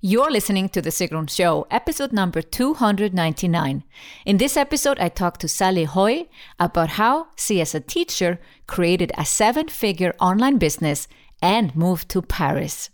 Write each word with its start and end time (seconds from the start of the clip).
You're 0.00 0.30
listening 0.30 0.68
to 0.68 0.80
The 0.80 0.90
Sigrun 0.90 1.28
Show, 1.28 1.66
episode 1.72 2.12
number 2.12 2.40
299. 2.40 3.82
In 4.24 4.36
this 4.36 4.56
episode, 4.56 4.96
I 5.00 5.08
talked 5.08 5.40
to 5.40 5.48
Sally 5.48 5.86
Haughey 5.86 6.28
about 6.56 6.90
how 6.90 7.26
she, 7.34 7.60
as 7.60 7.74
a 7.74 7.80
teacher, 7.80 8.38
created 8.68 9.10
a 9.18 9.24
seven 9.24 9.66
figure 9.66 10.14
online 10.20 10.58
business 10.58 11.08
and 11.42 11.74
moved 11.74 12.08
to 12.10 12.22
Paris. 12.22 12.90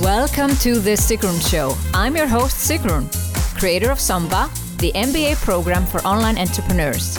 Welcome 0.00 0.56
to 0.60 0.78
The 0.78 0.96
Sigrun 0.96 1.50
Show. 1.50 1.76
I'm 1.92 2.16
your 2.16 2.28
host, 2.28 2.56
Sigrun, 2.66 3.12
creator 3.58 3.90
of 3.90 3.98
SUMBA, 3.98 4.78
the 4.78 4.92
MBA 4.92 5.36
program 5.44 5.84
for 5.84 6.00
online 6.00 6.38
entrepreneurs. 6.38 7.18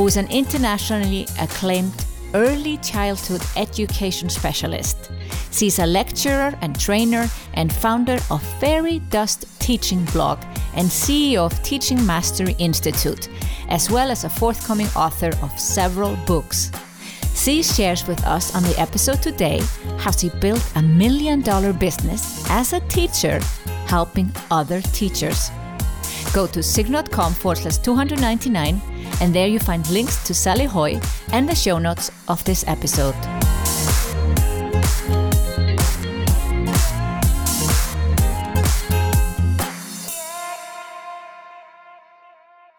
who 0.00 0.06
is 0.06 0.16
an 0.16 0.30
internationally 0.30 1.26
acclaimed 1.38 2.06
early 2.32 2.78
childhood 2.78 3.42
education 3.54 4.30
specialist. 4.30 5.10
She's 5.50 5.78
a 5.78 5.84
lecturer 5.84 6.54
and 6.62 6.80
trainer 6.80 7.28
and 7.52 7.70
founder 7.70 8.16
of 8.30 8.42
Fairy 8.60 9.00
Dust 9.10 9.44
Teaching 9.60 10.02
Blog 10.06 10.38
and 10.74 10.88
CEO 10.88 11.44
of 11.44 11.62
Teaching 11.62 12.06
Mastery 12.06 12.56
Institute, 12.58 13.28
as 13.68 13.90
well 13.90 14.10
as 14.10 14.24
a 14.24 14.30
forthcoming 14.30 14.86
author 14.96 15.32
of 15.42 15.60
several 15.60 16.16
books. 16.26 16.72
She 17.34 17.62
shares 17.62 18.08
with 18.08 18.24
us 18.24 18.54
on 18.56 18.62
the 18.62 18.80
episode 18.80 19.20
today 19.20 19.60
how 19.98 20.12
she 20.12 20.30
built 20.40 20.64
a 20.76 20.82
million 20.82 21.42
dollar 21.42 21.74
business 21.74 22.48
as 22.48 22.72
a 22.72 22.80
teacher, 22.88 23.38
helping 23.86 24.32
other 24.50 24.80
teachers. 24.80 25.50
Go 26.32 26.46
to 26.46 26.60
sigrun.com 26.60 27.34
forward 27.34 27.58
slash 27.58 27.76
299 27.76 28.89
and 29.20 29.34
there 29.34 29.46
you 29.46 29.58
find 29.58 29.88
links 29.90 30.22
to 30.24 30.34
Sally 30.34 30.66
Haughey 30.66 31.04
and 31.32 31.48
the 31.48 31.54
show 31.54 31.78
notes 31.78 32.10
of 32.28 32.42
this 32.44 32.64
episode. 32.66 33.14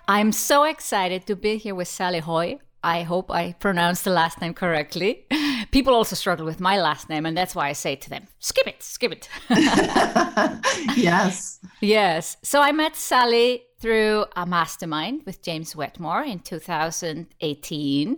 I'm 0.08 0.34
so 0.34 0.66
excited 0.66 1.26
to 1.28 1.38
be 1.38 1.58
here 1.58 1.74
with 1.74 1.88
Sally 1.88 2.20
Haughey. 2.20 2.60
I 2.84 3.04
hope 3.04 3.32
I 3.32 3.54
pronounced 3.54 4.04
the 4.04 4.10
last 4.10 4.42
name 4.42 4.54
correctly. 4.54 5.26
People 5.72 5.94
also 5.94 6.16
struggle 6.16 6.46
with 6.46 6.60
my 6.60 6.82
last 6.82 7.08
name, 7.08 7.26
and 7.26 7.38
that's 7.38 7.56
why 7.56 7.70
I 7.70 7.74
say 7.74 7.96
to 7.96 8.10
them, 8.10 8.28
skip 8.40 8.68
it, 8.68 8.84
skip 8.84 9.12
it. 9.12 9.30
yes. 10.98 11.60
Yes. 11.80 12.38
So 12.44 12.60
I 12.60 12.72
met 12.72 12.96
Sally 12.96 13.64
through 13.82 14.26
a 14.36 14.46
mastermind 14.46 15.24
with 15.26 15.42
James 15.42 15.76
Wedmore 15.76 16.24
in 16.24 16.40
2018. 16.40 18.18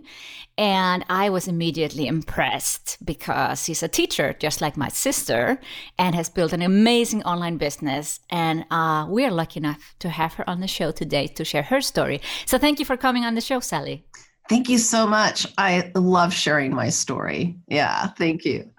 And 0.58 1.04
I 1.08 1.30
was 1.30 1.48
immediately 1.48 2.06
impressed 2.06 2.98
because 3.04 3.64
he's 3.64 3.82
a 3.82 3.88
teacher, 3.88 4.34
just 4.38 4.60
like 4.60 4.76
my 4.76 4.88
sister, 4.88 5.58
and 5.98 6.14
has 6.14 6.28
built 6.28 6.52
an 6.52 6.62
amazing 6.62 7.22
online 7.24 7.56
business. 7.56 8.20
And 8.30 8.66
uh, 8.70 9.06
we 9.08 9.24
are 9.24 9.30
lucky 9.30 9.58
enough 9.58 9.94
to 10.00 10.10
have 10.10 10.34
her 10.34 10.48
on 10.48 10.60
the 10.60 10.68
show 10.68 10.90
today 10.90 11.26
to 11.28 11.44
share 11.44 11.62
her 11.62 11.80
story. 11.80 12.20
So 12.44 12.58
thank 12.58 12.78
you 12.78 12.84
for 12.84 12.96
coming 12.96 13.24
on 13.24 13.34
the 13.34 13.40
show, 13.40 13.60
Sally. 13.60 14.04
Thank 14.50 14.68
you 14.68 14.76
so 14.76 15.06
much. 15.06 15.46
I 15.56 15.90
love 15.94 16.34
sharing 16.34 16.74
my 16.74 16.90
story. 16.90 17.56
Yeah, 17.68 18.08
thank 18.08 18.44
you. 18.44 18.70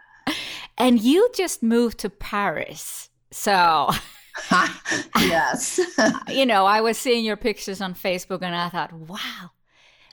And 0.77 1.01
you 1.01 1.29
just 1.35 1.63
moved 1.63 1.97
to 1.99 2.09
Paris. 2.09 3.09
So 3.31 3.89
yes. 5.19 5.79
you 6.27 6.45
know, 6.45 6.65
I 6.65 6.81
was 6.81 6.97
seeing 6.97 7.25
your 7.25 7.37
pictures 7.37 7.81
on 7.81 7.93
Facebook 7.93 8.41
and 8.41 8.55
I 8.55 8.69
thought, 8.69 8.93
wow, 8.93 9.51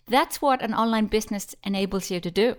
that's 0.07 0.41
what 0.43 0.63
an 0.63 0.75
online 0.75 1.07
business 1.07 1.55
enables 1.65 2.11
you 2.11 2.21
to 2.21 2.31
do. 2.31 2.57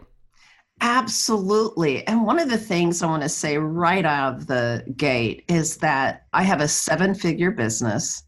Absolutely. 0.81 2.05
And 2.07 2.25
one 2.25 2.39
of 2.39 2.49
the 2.49 2.57
things 2.57 3.01
I 3.01 3.07
want 3.07 3.23
to 3.23 3.29
say 3.29 3.57
right 3.57 4.05
out 4.05 4.35
of 4.35 4.47
the 4.47 4.83
gate 4.97 5.45
is 5.47 5.77
that 5.77 6.25
I 6.33 6.43
have 6.43 6.61
a 6.61 6.67
seven 6.67 7.13
figure 7.13 7.51
business 7.51 8.23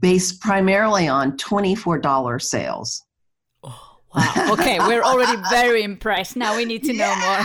based 0.00 0.40
primarily 0.40 1.08
on 1.08 1.36
$24 1.36 2.42
sales. 2.42 3.05
Wow. 4.16 4.52
Okay, 4.52 4.78
we're 4.78 5.02
already 5.02 5.38
very 5.50 5.82
impressed. 5.82 6.36
Now 6.36 6.56
we 6.56 6.64
need 6.64 6.82
to 6.84 6.94
know 6.94 7.14
more. 7.16 7.40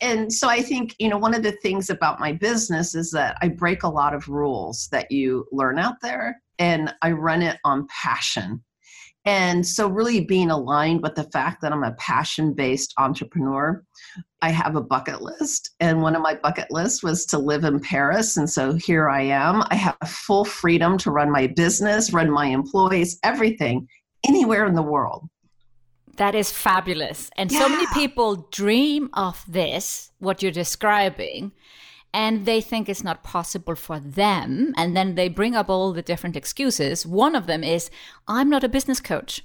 and 0.00 0.32
so 0.32 0.48
I 0.48 0.62
think, 0.62 0.94
you 0.98 1.08
know, 1.08 1.18
one 1.18 1.34
of 1.34 1.42
the 1.42 1.52
things 1.52 1.90
about 1.90 2.20
my 2.20 2.32
business 2.32 2.94
is 2.94 3.10
that 3.10 3.36
I 3.42 3.48
break 3.48 3.82
a 3.82 3.88
lot 3.88 4.14
of 4.14 4.28
rules 4.28 4.88
that 4.92 5.10
you 5.10 5.46
learn 5.50 5.78
out 5.78 5.96
there 6.00 6.40
and 6.58 6.94
I 7.02 7.10
run 7.10 7.42
it 7.42 7.58
on 7.64 7.88
passion. 7.88 8.62
And 9.24 9.64
so, 9.64 9.88
really 9.88 10.24
being 10.24 10.50
aligned 10.50 11.02
with 11.02 11.14
the 11.14 11.30
fact 11.30 11.62
that 11.62 11.72
I'm 11.72 11.84
a 11.84 11.92
passion 11.92 12.54
based 12.54 12.92
entrepreneur, 12.98 13.84
I 14.40 14.50
have 14.50 14.74
a 14.74 14.80
bucket 14.80 15.22
list. 15.22 15.70
And 15.78 16.02
one 16.02 16.16
of 16.16 16.22
my 16.22 16.34
bucket 16.34 16.72
lists 16.72 17.04
was 17.04 17.24
to 17.26 17.38
live 17.38 17.62
in 17.62 17.78
Paris. 17.78 18.36
And 18.36 18.50
so, 18.50 18.72
here 18.74 19.08
I 19.08 19.22
am. 19.22 19.62
I 19.70 19.76
have 19.76 19.96
full 20.06 20.44
freedom 20.44 20.98
to 20.98 21.12
run 21.12 21.30
my 21.30 21.46
business, 21.46 22.12
run 22.12 22.30
my 22.30 22.46
employees, 22.46 23.20
everything, 23.22 23.86
anywhere 24.26 24.66
in 24.66 24.74
the 24.74 24.82
world. 24.82 25.28
That 26.16 26.34
is 26.34 26.52
fabulous. 26.52 27.30
And 27.36 27.50
yeah. 27.50 27.58
so 27.58 27.68
many 27.68 27.86
people 27.94 28.48
dream 28.50 29.08
of 29.14 29.44
this, 29.48 30.10
what 30.18 30.42
you're 30.42 30.52
describing, 30.52 31.52
and 32.12 32.44
they 32.44 32.60
think 32.60 32.88
it's 32.88 33.02
not 33.02 33.24
possible 33.24 33.74
for 33.74 33.98
them. 33.98 34.74
And 34.76 34.94
then 34.94 35.14
they 35.14 35.28
bring 35.28 35.56
up 35.56 35.70
all 35.70 35.92
the 35.92 36.02
different 36.02 36.36
excuses. 36.36 37.06
One 37.06 37.34
of 37.34 37.46
them 37.46 37.64
is, 37.64 37.90
I'm 38.28 38.50
not 38.50 38.64
a 38.64 38.68
business 38.68 39.00
coach. 39.00 39.42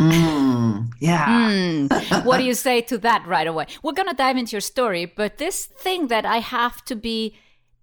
Mm, 0.00 0.90
yeah. 1.00 1.26
Mm. 1.26 2.24
What 2.24 2.38
do 2.38 2.44
you 2.44 2.54
say 2.54 2.80
to 2.82 2.98
that 2.98 3.26
right 3.26 3.46
away? 3.46 3.66
We're 3.82 3.92
going 3.92 4.08
to 4.08 4.14
dive 4.14 4.36
into 4.36 4.52
your 4.52 4.60
story, 4.60 5.06
but 5.06 5.38
this 5.38 5.66
thing 5.66 6.08
that 6.08 6.24
I 6.26 6.38
have 6.38 6.84
to 6.86 6.96
be 6.96 7.36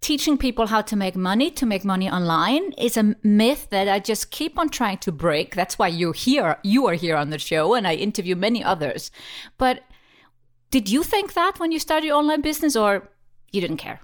teaching 0.03 0.37
people 0.37 0.67
how 0.67 0.81
to 0.81 0.95
make 0.97 1.15
money, 1.15 1.49
to 1.49 1.65
make 1.65 1.85
money 1.85 2.09
online 2.09 2.73
is 2.73 2.97
a 2.97 3.15
myth 3.23 3.69
that 3.69 3.87
I 3.87 3.99
just 3.99 4.31
keep 4.31 4.59
on 4.59 4.67
trying 4.67 4.97
to 4.99 5.11
break. 5.13 5.55
That's 5.55 5.79
why 5.79 5.87
you're 5.87 6.13
here. 6.13 6.57
You 6.61 6.85
are 6.87 6.93
here 6.93 7.15
on 7.15 7.29
the 7.29 7.39
show 7.39 7.73
and 7.73 7.87
I 7.87 7.95
interview 7.95 8.35
many 8.35 8.61
others. 8.61 9.11
But 9.57 9.83
did 10.71 10.89
you 10.89 11.03
think 11.03 11.33
that 11.35 11.57
when 11.57 11.71
you 11.71 11.79
started 11.79 12.07
your 12.07 12.17
online 12.17 12.41
business 12.41 12.75
or 12.75 13.09
you 13.53 13.61
didn't 13.61 13.77
care? 13.77 14.01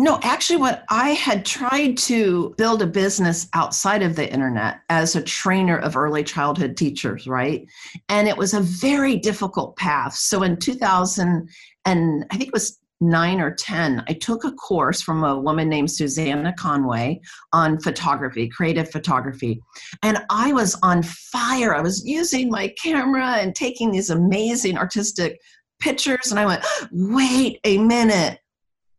No, 0.00 0.18
actually, 0.24 0.56
what 0.56 0.82
I 0.90 1.10
had 1.10 1.46
tried 1.46 1.96
to 1.98 2.52
build 2.58 2.82
a 2.82 2.88
business 2.88 3.46
outside 3.54 4.02
of 4.02 4.16
the 4.16 4.28
internet 4.28 4.80
as 4.88 5.14
a 5.14 5.22
trainer 5.22 5.78
of 5.78 5.96
early 5.96 6.24
childhood 6.24 6.76
teachers, 6.76 7.28
right? 7.28 7.64
And 8.08 8.26
it 8.26 8.36
was 8.36 8.52
a 8.52 8.60
very 8.60 9.16
difficult 9.16 9.76
path. 9.76 10.16
So 10.16 10.42
in 10.42 10.56
2000, 10.56 11.48
and 11.84 12.24
I 12.32 12.36
think 12.36 12.48
it 12.48 12.52
was 12.52 12.79
nine 13.00 13.40
or 13.40 13.54
10, 13.54 14.04
I 14.08 14.12
took 14.12 14.44
a 14.44 14.52
course 14.52 15.00
from 15.00 15.24
a 15.24 15.38
woman 15.38 15.68
named 15.68 15.90
Susannah 15.90 16.54
Conway 16.58 17.20
on 17.52 17.80
photography, 17.80 18.48
creative 18.48 18.90
photography. 18.90 19.60
And 20.02 20.18
I 20.30 20.52
was 20.52 20.78
on 20.82 21.02
fire. 21.02 21.74
I 21.74 21.80
was 21.80 22.04
using 22.04 22.50
my 22.50 22.68
camera 22.82 23.36
and 23.36 23.54
taking 23.54 23.90
these 23.90 24.10
amazing 24.10 24.76
artistic 24.76 25.40
pictures. 25.80 26.30
And 26.30 26.38
I 26.38 26.46
went, 26.46 26.64
wait 26.92 27.58
a 27.64 27.78
minute, 27.78 28.38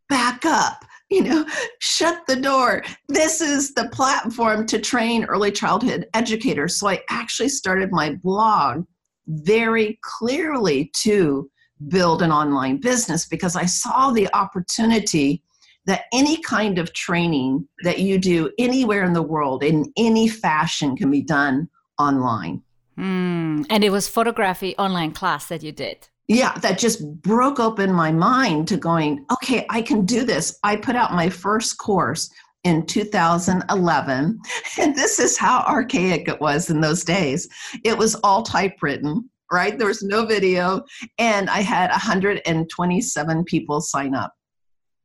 back 0.08 0.44
up. 0.44 0.84
You 1.08 1.22
know, 1.24 1.46
shut 1.80 2.22
the 2.26 2.36
door. 2.36 2.82
This 3.08 3.42
is 3.42 3.74
the 3.74 3.90
platform 3.90 4.66
to 4.68 4.78
train 4.78 5.24
early 5.24 5.52
childhood 5.52 6.06
educators. 6.14 6.78
So 6.78 6.88
I 6.88 7.02
actually 7.10 7.50
started 7.50 7.90
my 7.92 8.14
blog 8.22 8.84
very 9.26 9.98
clearly 10.02 10.90
to 11.02 11.50
build 11.88 12.22
an 12.22 12.32
online 12.32 12.78
business 12.78 13.26
because 13.26 13.56
I 13.56 13.66
saw 13.66 14.10
the 14.10 14.32
opportunity 14.34 15.42
that 15.86 16.04
any 16.12 16.40
kind 16.42 16.78
of 16.78 16.92
training 16.92 17.66
that 17.82 17.98
you 17.98 18.18
do 18.18 18.50
anywhere 18.58 19.04
in 19.04 19.12
the 19.12 19.22
world 19.22 19.64
in 19.64 19.92
any 19.96 20.28
fashion 20.28 20.96
can 20.96 21.10
be 21.10 21.22
done 21.22 21.68
online. 21.98 22.62
Mm, 22.98 23.66
and 23.68 23.82
it 23.82 23.90
was 23.90 24.08
photography 24.08 24.76
online 24.76 25.12
class 25.12 25.46
that 25.46 25.62
you 25.62 25.72
did. 25.72 26.08
Yeah, 26.28 26.56
that 26.58 26.78
just 26.78 27.04
broke 27.22 27.58
open 27.58 27.92
my 27.92 28.12
mind 28.12 28.68
to 28.68 28.76
going, 28.76 29.24
okay, 29.32 29.66
I 29.70 29.82
can 29.82 30.04
do 30.04 30.24
this. 30.24 30.58
I 30.62 30.76
put 30.76 30.94
out 30.94 31.12
my 31.12 31.28
first 31.28 31.78
course 31.78 32.30
in 32.64 32.86
2011, 32.86 34.40
and 34.78 34.96
this 34.96 35.18
is 35.18 35.36
how 35.36 35.64
archaic 35.66 36.28
it 36.28 36.40
was 36.40 36.70
in 36.70 36.80
those 36.80 37.02
days. 37.02 37.48
It 37.82 37.98
was 37.98 38.14
all 38.16 38.42
typewritten 38.44 39.28
right? 39.52 39.78
There 39.78 39.88
was 39.88 40.02
no 40.02 40.24
video. 40.24 40.82
And 41.18 41.50
I 41.50 41.60
had 41.60 41.90
127 41.90 43.44
people 43.44 43.80
sign 43.80 44.14
up. 44.14 44.32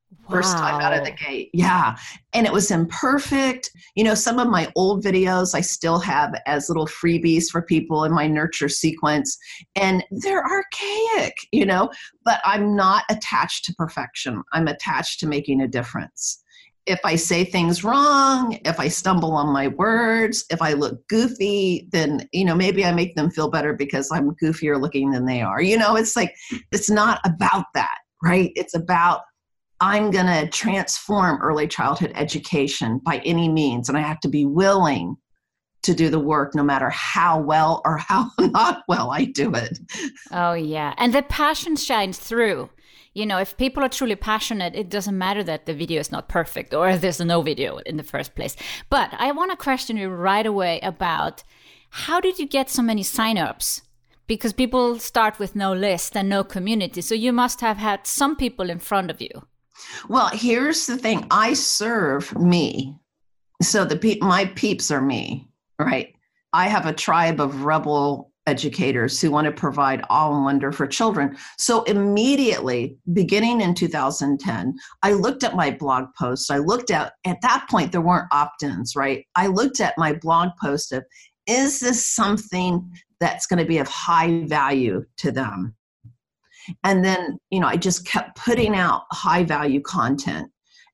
Wow. 0.10 0.36
First 0.36 0.58
time 0.58 0.82
out 0.82 0.98
of 0.98 1.04
the 1.04 1.12
gate. 1.12 1.50
Yeah. 1.54 1.98
And 2.34 2.48
it 2.48 2.54
was 2.54 2.72
imperfect. 2.72 3.70
You 3.96 4.06
know, 4.06 4.14
some 4.14 4.40
of 4.40 4.48
my 4.48 4.72
old 4.76 5.04
videos 5.04 5.54
I 5.54 5.62
still 5.62 6.00
have 6.00 6.34
as 6.46 6.70
little 6.70 6.88
freebies 6.88 7.50
for 7.50 7.62
people 7.62 8.06
in 8.06 8.14
my 8.14 8.26
nurture 8.28 8.70
sequence. 8.70 9.38
And 9.76 10.06
they're 10.12 10.46
archaic, 10.46 11.36
you 11.52 11.66
know, 11.66 11.90
but 12.24 12.40
I'm 12.46 12.76
not 12.76 13.04
attached 13.10 13.66
to 13.66 13.76
perfection. 13.76 14.42
I'm 14.54 14.68
attached 14.68 15.20
to 15.22 15.28
making 15.28 15.62
a 15.62 15.68
difference 15.68 16.42
if 16.88 17.00
I 17.04 17.16
say 17.16 17.44
things 17.44 17.84
wrong, 17.84 18.58
if 18.66 18.80
I 18.80 18.88
stumble 18.88 19.34
on 19.34 19.54
my 19.54 19.68
words, 19.68 20.46
if 20.50 20.62
I 20.62 20.74
look 20.74 21.06
goofy, 21.08 21.88
then 21.92 22.28
you 22.32 22.46
know 22.46 22.56
maybe 22.56 22.86
I 22.86 22.92
make 22.94 23.16
them 23.16 23.30
feel 23.30 23.50
better 23.50 23.74
because 23.74 24.10
I'm 24.12 24.32
goofier 24.42 24.82
looking 24.82 25.12
than 25.12 25.26
they 25.26 25.42
are. 25.42 25.62
You 25.62 25.78
know, 25.78 25.96
it's 25.96 26.16
like 26.16 26.34
it's 26.72 26.90
not 26.90 27.20
about 27.26 27.66
that, 27.74 27.98
right? 28.24 28.52
It's 28.56 28.74
about 28.74 29.22
I'm 29.80 30.10
going 30.10 30.26
to 30.26 30.50
transform 30.50 31.40
early 31.42 31.68
childhood 31.68 32.12
education 32.16 33.00
by 33.06 33.22
any 33.24 33.48
means 33.48 33.90
and 33.90 33.98
I 33.98 34.02
have 34.02 34.20
to 34.22 34.28
be 34.28 34.46
willing 34.46 35.16
to 35.84 35.94
do 35.94 36.10
the 36.10 36.20
work 36.20 36.56
no 36.56 36.64
matter 36.64 36.90
how 36.90 37.40
well 37.40 37.82
or 37.86 37.98
how 37.98 38.32
not 38.40 38.84
well 38.88 39.12
I 39.12 39.26
do 39.26 39.54
it. 39.54 39.78
Oh 40.32 40.54
yeah, 40.54 40.94
and 40.98 41.14
the 41.14 41.22
passion 41.24 41.76
shines 41.76 42.18
through 42.18 42.70
you 43.18 43.26
know, 43.26 43.40
if 43.40 43.58
people 43.58 43.84
are 43.84 43.90
truly 43.90 44.16
passionate, 44.16 44.76
it 44.76 44.90
doesn't 44.90 45.18
matter 45.18 45.44
that 45.44 45.66
the 45.66 45.74
video 45.74 46.00
is 46.00 46.12
not 46.12 46.30
perfect 46.30 46.72
or 46.74 46.96
there's 46.98 47.20
no 47.20 47.42
video 47.42 47.78
in 47.78 47.98
the 47.98 48.04
first 48.04 48.36
place. 48.36 48.56
But 48.92 49.10
I 49.18 49.32
want 49.32 49.50
to 49.52 49.58
question 49.58 49.98
you 49.98 50.10
right 50.10 50.46
away 50.46 50.80
about 50.82 51.44
how 51.90 52.20
did 52.20 52.38
you 52.38 52.46
get 52.46 52.70
so 52.70 52.84
many 52.84 53.02
signups? 53.02 53.82
Because 54.28 54.54
people 54.54 55.00
start 55.00 55.40
with 55.40 55.56
no 55.56 55.74
list 55.74 56.16
and 56.16 56.30
no 56.30 56.44
community. 56.44 57.02
So 57.02 57.16
you 57.16 57.34
must 57.34 57.62
have 57.62 57.78
had 57.78 58.06
some 58.06 58.36
people 58.36 58.70
in 58.70 58.78
front 58.78 59.10
of 59.10 59.20
you. 59.20 59.48
Well, 60.10 60.30
here's 60.34 60.86
the 60.86 60.98
thing 60.98 61.26
I 61.32 61.54
serve 61.54 62.38
me. 62.38 63.00
So 63.64 63.84
the 63.84 63.98
pe- 63.98 64.20
my 64.20 64.46
peeps 64.46 64.92
are 64.92 65.02
me, 65.02 65.48
right? 65.80 66.14
I 66.54 66.68
have 66.68 66.86
a 66.86 66.94
tribe 66.94 67.40
of 67.40 67.64
rebel 67.64 68.32
educators 68.48 69.22
who 69.22 69.30
want 69.30 69.46
to 69.46 69.52
provide 69.52 70.04
all 70.10 70.36
in 70.36 70.44
wonder 70.44 70.72
for 70.72 70.88
children. 70.88 71.38
So 71.58 71.84
immediately, 71.84 72.98
beginning 73.14 73.62
in 73.62 73.76
2010, 73.76 74.76
I 75.04 75.12
looked 75.12 75.44
at 75.44 75.56
my 75.56 75.70
blog 75.70 76.06
post. 76.18 76.50
I 76.50 76.58
looked 76.58 76.90
at, 76.90 77.14
at 77.26 77.42
that 77.42 77.68
point, 77.70 77.92
there 77.92 78.02
weren't 78.02 78.32
opt 78.32 78.64
ins, 78.64 78.96
right? 78.96 79.26
I 79.36 79.48
looked 79.48 79.82
at 79.82 79.94
my 79.98 80.14
blog 80.14 80.50
post 80.60 80.92
of, 80.94 81.04
is 81.46 81.80
this 81.80 82.06
something 82.06 82.92
that's 83.20 83.46
going 83.46 83.60
to 83.60 83.66
be 83.66 83.78
of 83.78 83.88
high 83.88 84.44
value 84.46 85.06
to 85.18 85.32
them? 85.32 85.76
And 86.84 87.04
then, 87.04 87.38
you 87.50 87.60
know, 87.60 87.68
I 87.68 87.78
just 87.78 88.06
kept 88.06 88.38
putting 88.38 88.76
out 88.76 89.04
high 89.12 89.44
value 89.44 89.82
content. 89.82 90.50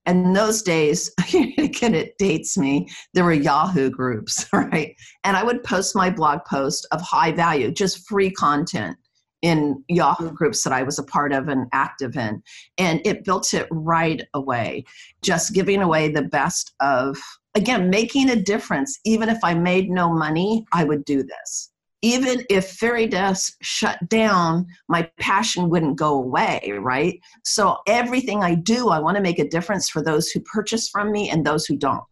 And 0.06 0.36
those 0.36 0.62
days, 0.62 1.12
again, 1.58 1.96
it 1.96 2.18
dates 2.18 2.58
me, 2.58 2.88
there 3.14 3.24
were 3.24 3.34
Yahoo 3.34 3.90
groups, 3.90 4.46
right? 4.54 4.96
And 5.24 5.38
I 5.38 5.44
would 5.44 5.64
post 5.64 5.96
my 5.96 6.10
blog 6.10 6.40
post 6.46 6.88
of 6.92 7.02
high 7.02 7.32
value, 7.32 7.72
just 7.72 8.08
free 8.08 8.32
content 8.32 8.98
in 9.42 9.84
Yahoo 9.90 10.32
groups 10.32 10.64
that 10.64 10.72
I 10.72 10.84
was 10.84 11.00
a 11.00 11.04
part 11.04 11.34
of 11.34 11.50
and 11.50 11.68
active 11.74 12.16
in. 12.16 12.42
And 12.78 13.02
it 13.06 13.26
built 13.26 13.54
it 13.54 13.68
right 13.72 14.22
away, 14.34 14.86
just 15.22 15.54
giving 15.54 15.82
away 15.82 16.10
the 16.10 16.24
best 16.24 16.74
of, 16.80 17.18
again, 17.54 17.90
making 17.90 18.30
a 18.30 18.38
difference. 18.38 18.98
Even 19.04 19.28
if 19.28 19.40
I 19.44 19.54
made 19.54 19.90
no 19.90 20.14
money, 20.14 20.66
I 20.72 20.86
would 20.86 21.04
do 21.04 21.24
this 21.24 21.73
even 22.04 22.44
if 22.50 22.70
Fairy 22.72 23.08
Dust 23.08 23.56
shut 23.62 23.98
down, 24.10 24.68
my 24.90 25.10
passion 25.20 25.70
wouldn't 25.70 25.98
go 25.98 26.16
away, 26.16 26.74
right? 26.80 27.20
So 27.46 27.78
everything 27.88 28.44
I 28.44 28.56
do, 28.56 28.90
I 28.90 29.00
want 29.00 29.16
to 29.16 29.24
make 29.24 29.40
a 29.40 29.48
difference 29.48 29.90
for 29.90 30.04
those 30.04 30.30
who 30.30 30.42
purchase 30.42 30.90
from 30.90 31.12
me 31.12 31.30
and 31.30 31.46
those 31.46 31.66
who 31.66 31.78
don't. 31.78 32.04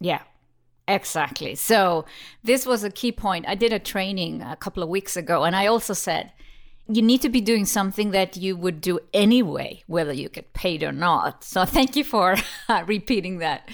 Yeah. 0.00 0.20
Exactly. 0.88 1.54
So, 1.54 2.06
this 2.42 2.64
was 2.64 2.82
a 2.82 2.88
key 2.88 3.12
point. 3.12 3.44
I 3.46 3.54
did 3.54 3.74
a 3.74 3.78
training 3.78 4.40
a 4.40 4.56
couple 4.56 4.82
of 4.82 4.88
weeks 4.88 5.18
ago, 5.18 5.44
and 5.44 5.54
I 5.54 5.66
also 5.66 5.92
said, 5.92 6.32
you 6.88 7.02
need 7.02 7.20
to 7.20 7.28
be 7.28 7.42
doing 7.42 7.66
something 7.66 8.12
that 8.12 8.38
you 8.38 8.56
would 8.56 8.80
do 8.80 8.98
anyway, 9.12 9.82
whether 9.86 10.14
you 10.14 10.30
get 10.30 10.54
paid 10.54 10.82
or 10.82 10.92
not. 10.92 11.44
So, 11.44 11.66
thank 11.66 11.94
you 11.94 12.04
for 12.04 12.36
repeating 12.86 13.36
that. 13.40 13.68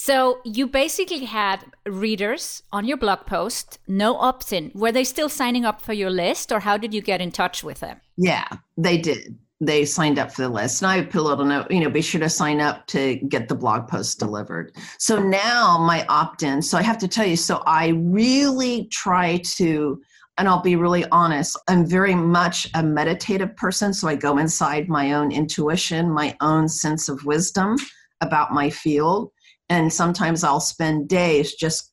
So 0.00 0.40
you 0.44 0.66
basically 0.66 1.26
had 1.26 1.62
readers 1.84 2.62
on 2.72 2.86
your 2.86 2.96
blog 2.96 3.26
post, 3.26 3.78
no 3.86 4.16
opt 4.16 4.50
in. 4.50 4.72
Were 4.74 4.92
they 4.92 5.04
still 5.04 5.28
signing 5.28 5.66
up 5.66 5.82
for 5.82 5.92
your 5.92 6.08
list 6.08 6.50
or 6.50 6.60
how 6.60 6.78
did 6.78 6.94
you 6.94 7.02
get 7.02 7.20
in 7.20 7.30
touch 7.30 7.62
with 7.62 7.80
them? 7.80 8.00
Yeah, 8.16 8.48
they 8.78 8.96
did. 8.96 9.36
They 9.60 9.84
signed 9.84 10.18
up 10.18 10.32
for 10.32 10.40
the 10.40 10.48
list. 10.48 10.80
And 10.80 10.90
I 10.90 11.02
put 11.02 11.20
a 11.20 11.22
little 11.22 11.44
note, 11.44 11.70
you 11.70 11.80
know, 11.80 11.90
be 11.90 12.00
sure 12.00 12.18
to 12.18 12.30
sign 12.30 12.62
up 12.62 12.86
to 12.86 13.16
get 13.16 13.48
the 13.48 13.54
blog 13.54 13.88
post 13.88 14.18
delivered. 14.18 14.74
So 14.98 15.22
now 15.22 15.76
my 15.76 16.06
opt 16.08 16.42
in, 16.44 16.62
so 16.62 16.78
I 16.78 16.82
have 16.82 16.96
to 16.96 17.06
tell 17.06 17.26
you, 17.26 17.36
so 17.36 17.62
I 17.66 17.88
really 17.88 18.86
try 18.86 19.42
to 19.56 20.00
and 20.38 20.48
I'll 20.48 20.62
be 20.62 20.76
really 20.76 21.04
honest, 21.12 21.58
I'm 21.68 21.84
very 21.84 22.14
much 22.14 22.66
a 22.72 22.82
meditative 22.82 23.54
person. 23.54 23.92
So 23.92 24.08
I 24.08 24.14
go 24.14 24.38
inside 24.38 24.88
my 24.88 25.12
own 25.12 25.30
intuition, 25.30 26.10
my 26.10 26.34
own 26.40 26.70
sense 26.70 27.10
of 27.10 27.22
wisdom 27.26 27.76
about 28.22 28.54
my 28.54 28.70
field. 28.70 29.30
And 29.70 29.90
sometimes 29.92 30.44
I'll 30.44 30.60
spend 30.60 31.08
days 31.08 31.54
just 31.54 31.92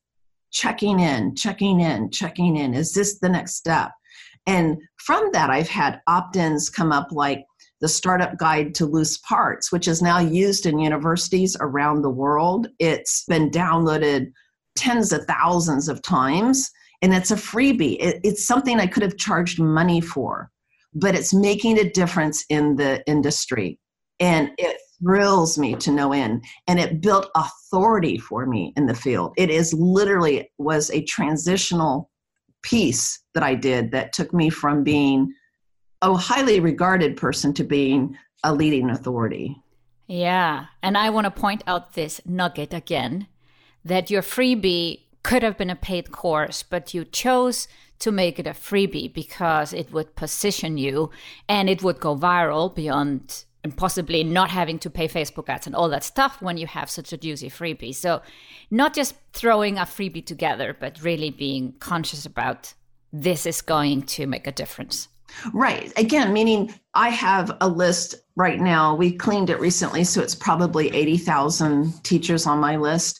checking 0.51 0.99
in, 0.99 1.35
checking 1.35 1.79
in, 1.79 2.11
checking 2.11 2.57
in. 2.57 2.73
Is 2.73 2.93
this 2.93 3.19
the 3.19 3.29
next 3.29 3.55
step? 3.55 3.91
And 4.47 4.77
from 4.97 5.29
that, 5.33 5.49
I've 5.49 5.69
had 5.69 6.01
opt 6.07 6.35
ins 6.35 6.69
come 6.69 6.91
up 6.91 7.07
like 7.11 7.45
the 7.79 7.87
Startup 7.87 8.37
Guide 8.37 8.73
to 8.75 8.85
Loose 8.85 9.17
Parts, 9.19 9.71
which 9.71 9.87
is 9.87 10.01
now 10.01 10.19
used 10.19 10.65
in 10.65 10.79
universities 10.79 11.55
around 11.59 12.01
the 12.01 12.09
world. 12.09 12.67
It's 12.79 13.23
been 13.25 13.51
downloaded 13.51 14.31
tens 14.75 15.11
of 15.11 15.25
thousands 15.25 15.87
of 15.87 16.01
times, 16.01 16.71
and 17.01 17.13
it's 17.13 17.31
a 17.31 17.35
freebie. 17.35 17.97
It, 17.99 18.19
it's 18.23 18.45
something 18.45 18.79
I 18.79 18.87
could 18.87 19.03
have 19.03 19.17
charged 19.17 19.59
money 19.59 20.01
for, 20.01 20.49
but 20.93 21.13
it's 21.13 21.33
making 21.33 21.77
a 21.77 21.91
difference 21.91 22.43
in 22.49 22.75
the 22.75 23.03
industry. 23.05 23.79
And 24.19 24.49
it 24.57 24.77
thrills 24.99 25.57
me 25.57 25.75
to 25.75 25.91
no 25.91 26.13
end 26.13 26.43
and 26.67 26.79
it 26.79 27.01
built 27.01 27.29
authority 27.35 28.17
for 28.17 28.45
me 28.45 28.73
in 28.75 28.85
the 28.85 28.95
field. 28.95 29.33
It 29.37 29.49
is 29.49 29.73
literally 29.73 30.51
was 30.57 30.89
a 30.91 31.03
transitional 31.03 32.09
piece 32.63 33.19
that 33.33 33.43
i 33.43 33.55
did 33.55 33.91
that 33.91 34.13
took 34.13 34.33
me 34.33 34.49
from 34.49 34.83
being 34.83 35.33
a 36.01 36.13
highly 36.13 36.59
regarded 36.59 37.15
person 37.15 37.53
to 37.53 37.63
being 37.63 38.17
a 38.43 38.53
leading 38.53 38.89
authority. 38.89 39.55
Yeah 40.07 40.65
and 40.81 40.97
i 40.97 41.09
want 41.09 41.25
to 41.25 41.31
point 41.31 41.63
out 41.67 41.93
this 41.93 42.19
nugget 42.25 42.73
again 42.73 43.27
that 43.85 44.09
your 44.09 44.21
freebie 44.21 45.03
could 45.23 45.43
have 45.43 45.57
been 45.57 45.69
a 45.69 45.75
paid 45.75 46.11
course 46.11 46.63
but 46.63 46.93
you 46.93 47.05
chose 47.05 47.67
to 47.99 48.11
make 48.11 48.37
it 48.37 48.47
a 48.47 48.51
freebie 48.51 49.13
because 49.13 49.73
it 49.73 49.91
would 49.91 50.15
position 50.15 50.77
you 50.77 51.09
and 51.47 51.69
it 51.69 51.81
would 51.83 51.99
go 51.99 52.15
viral 52.15 52.73
beyond 52.73 53.45
and 53.67 53.75
possibly 53.75 54.23
not 54.23 54.49
having 54.49 54.79
to 54.79 54.89
pay 54.89 55.09
Facebook 55.09 55.49
ads 55.49 55.67
and 55.67 55.75
all 55.75 55.89
that 55.89 56.01
stuff 56.01 56.41
when 56.41 56.55
you 56.55 56.67
have 56.67 56.89
such 56.89 57.11
a 57.11 57.17
juicy 57.17 57.49
freebie. 57.49 57.93
So, 57.93 58.21
not 58.71 58.93
just 58.93 59.15
throwing 59.33 59.77
a 59.77 59.81
freebie 59.81 60.25
together, 60.25 60.75
but 60.79 61.03
really 61.03 61.31
being 61.31 61.73
conscious 61.79 62.25
about 62.25 62.73
this 63.11 63.45
is 63.45 63.61
going 63.61 64.03
to 64.03 64.25
make 64.25 64.47
a 64.47 64.53
difference. 64.53 65.09
Right. 65.53 65.91
Again, 65.97 66.31
meaning 66.31 66.73
I 66.93 67.09
have 67.09 67.57
a 67.59 67.67
list 67.67 68.15
right 68.37 68.61
now. 68.61 68.95
We 68.95 69.11
cleaned 69.11 69.49
it 69.49 69.59
recently, 69.59 70.05
so 70.05 70.21
it's 70.21 70.35
probably 70.35 70.87
80,000 70.95 72.03
teachers 72.05 72.47
on 72.47 72.59
my 72.59 72.77
list. 72.77 73.19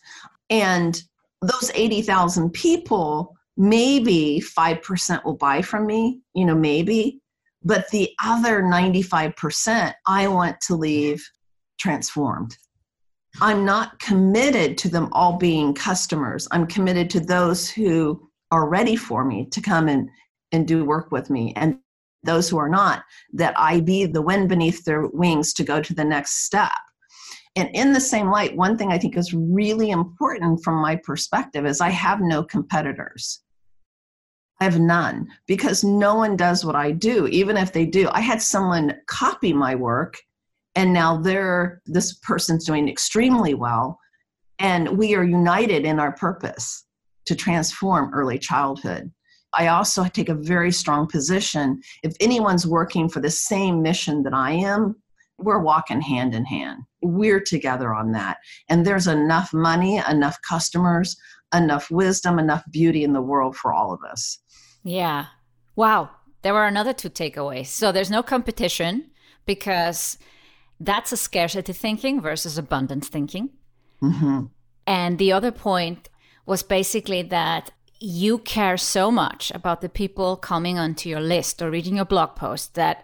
And 0.50 1.01
those 1.42 1.72
80,000 1.75 2.51
people, 2.51 3.36
maybe 3.58 4.42
5% 4.42 5.25
will 5.25 5.36
buy 5.36 5.62
from 5.62 5.86
me, 5.86 6.22
you 6.34 6.46
know, 6.46 6.56
maybe. 6.56 7.20
But 7.64 7.90
the 7.90 8.12
other 8.24 8.62
95%, 8.62 9.94
I 10.06 10.28
want 10.28 10.60
to 10.62 10.76
leave 10.76 11.28
transformed. 11.80 12.58
I'm 13.40 13.66
not 13.66 14.00
committed 14.00 14.78
to 14.80 14.90
them 14.90 15.10
all 15.12 15.38
being 15.38 15.74
customers. 15.74 16.48
I'm 16.52 16.66
committed 16.66 17.10
to 17.12 17.20
those 17.20 17.70
who 17.70 18.30
are 18.52 18.68
ready 18.68 18.96
for 18.96 19.24
me 19.26 19.48
to 19.52 19.62
come 19.62 19.88
and, 19.88 20.10
and 20.52 20.68
do 20.68 20.86
work 20.86 21.12
with 21.12 21.30
me. 21.30 21.54
And 21.56 21.80
those 22.24 22.50
who 22.50 22.58
are 22.58 22.70
not, 22.70 23.04
that 23.34 23.54
I 23.58 23.80
be 23.82 24.06
the 24.06 24.22
wind 24.22 24.50
beneath 24.50 24.84
their 24.86 25.08
wings 25.08 25.54
to 25.54 25.64
go 25.64 25.82
to 25.82 25.94
the 25.94 26.04
next 26.04 26.46
step. 26.46 26.72
And 27.56 27.70
in 27.74 27.94
the 27.94 28.00
same 28.00 28.30
light, 28.30 28.56
one 28.56 28.78
thing 28.78 28.92
I 28.92 28.98
think 28.98 29.18
is 29.18 29.34
really 29.34 29.92
important 29.92 30.64
from 30.64 30.82
my 30.82 30.96
perspective 30.96 31.66
is 31.66 31.82
I 31.82 31.90
have 31.90 32.22
no 32.22 32.44
competitors. 32.44 33.42
I 34.60 34.64
have 34.64 34.80
none 34.80 35.28
because 35.46 35.84
no 35.84 36.16
one 36.16 36.36
does 36.36 36.66
what 36.66 36.76
I 36.76 36.92
do, 36.92 37.28
even 37.28 37.58
if 37.58 37.74
they 37.74 37.86
do. 37.86 38.10
I 38.12 38.22
had 38.22 38.42
someone 38.42 38.96
copy 39.08 39.54
my 39.54 39.76
work 39.76 40.18
and 40.76 40.94
now 40.94 41.18
they're 41.18 41.82
this 41.86 42.14
person's 42.14 42.66
doing 42.66 42.90
extremely 42.90 43.54
well 43.54 44.00
and 44.60 44.98
we 44.98 45.16
are 45.16 45.24
united 45.24 45.86
in 45.86 46.00
our 46.00 46.12
purpose 46.12 46.86
to 47.26 47.36
transform 47.36 48.12
early 48.14 48.40
childhood 48.40 49.12
I 49.54 49.68
also 49.68 50.06
take 50.06 50.30
a 50.30 50.36
very 50.36 50.72
strong 50.72 51.08
position. 51.08 51.82
If 52.04 52.14
anyone's 52.20 52.68
working 52.68 53.10
for 53.10 53.20
the 53.20 53.32
same 53.32 53.82
mission 53.82 54.24
that 54.24 54.34
I 54.34 54.52
am, 54.52 54.96
we're 55.40 55.60
walking 55.60 56.02
hand 56.02 56.36
in 56.36 56.46
hand. 56.46 56.84
We're 57.02 57.40
together 57.40 57.94
on 57.94 58.12
that. 58.14 58.38
And 58.70 58.86
there's 58.86 59.08
enough 59.08 59.54
money, 59.54 60.02
enough 60.10 60.38
customers, 60.48 61.16
enough 61.56 61.90
wisdom, 61.90 62.40
enough 62.40 62.64
beauty 62.72 63.04
in 63.04 63.14
the 63.14 63.22
world 63.22 63.56
for 63.56 63.74
all 63.74 63.94
of 63.94 64.04
us. 64.04 64.40
Yeah. 64.88 65.25
Wow. 65.75 66.12
There 66.44 66.53
were 66.53 66.65
another 66.65 66.94
two 66.94 67.10
takeaways. 67.10 67.67
So 67.67 67.91
there's 67.91 68.10
no 68.10 68.24
competition 68.24 69.12
because 69.46 70.17
that's 70.79 71.12
a 71.12 71.17
scarcity 71.17 71.74
thinking 71.74 72.22
versus 72.22 72.58
abundance 72.58 73.10
thinking. 73.10 73.50
Mm-hmm. 74.01 74.46
And 74.86 75.17
the 75.17 75.34
other 75.34 75.51
point 75.51 76.10
was 76.46 76.63
basically 76.63 77.22
that 77.24 77.72
you 78.00 78.38
care 78.38 78.77
so 78.77 79.12
much 79.12 79.51
about 79.53 79.82
the 79.82 79.89
people 79.89 80.38
coming 80.38 80.79
onto 80.79 81.10
your 81.10 81.20
list 81.20 81.62
or 81.62 81.70
reading 81.70 81.98
your 81.98 82.06
blog 82.06 82.36
post 82.36 82.75
that 82.75 83.03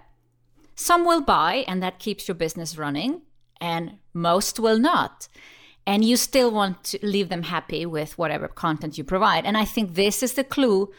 some 0.75 1.03
will 1.03 1.21
buy 1.21 1.65
and 1.67 1.83
that 1.83 1.99
keeps 1.99 2.27
your 2.27 2.35
business 2.35 2.77
running, 2.77 3.21
and 3.59 3.97
most 4.13 4.59
will 4.59 4.79
not. 4.79 5.27
And 5.85 6.05
you 6.05 6.15
still 6.15 6.49
want 6.49 6.83
to 6.85 6.99
leave 7.05 7.29
them 7.29 7.43
happy 7.43 7.85
with 7.85 8.17
whatever 8.17 8.47
content 8.47 8.97
you 8.97 9.03
provide. 9.03 9.45
And 9.45 9.57
I 9.57 9.65
think 9.65 9.95
this 9.95 10.23
is 10.23 10.33
the 10.33 10.43
clue 10.45 10.91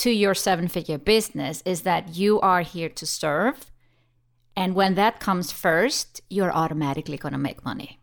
to 0.00 0.10
your 0.10 0.34
seven 0.34 0.66
figure 0.66 0.96
business 0.96 1.62
is 1.66 1.82
that 1.82 2.16
you 2.16 2.40
are 2.40 2.62
here 2.62 2.88
to 2.88 3.04
serve. 3.04 3.70
And 4.56 4.74
when 4.74 4.94
that 4.94 5.20
comes 5.20 5.52
first, 5.52 6.22
you're 6.30 6.52
automatically 6.52 7.18
going 7.18 7.32
to 7.32 7.38
make 7.38 7.64
money. 7.66 8.00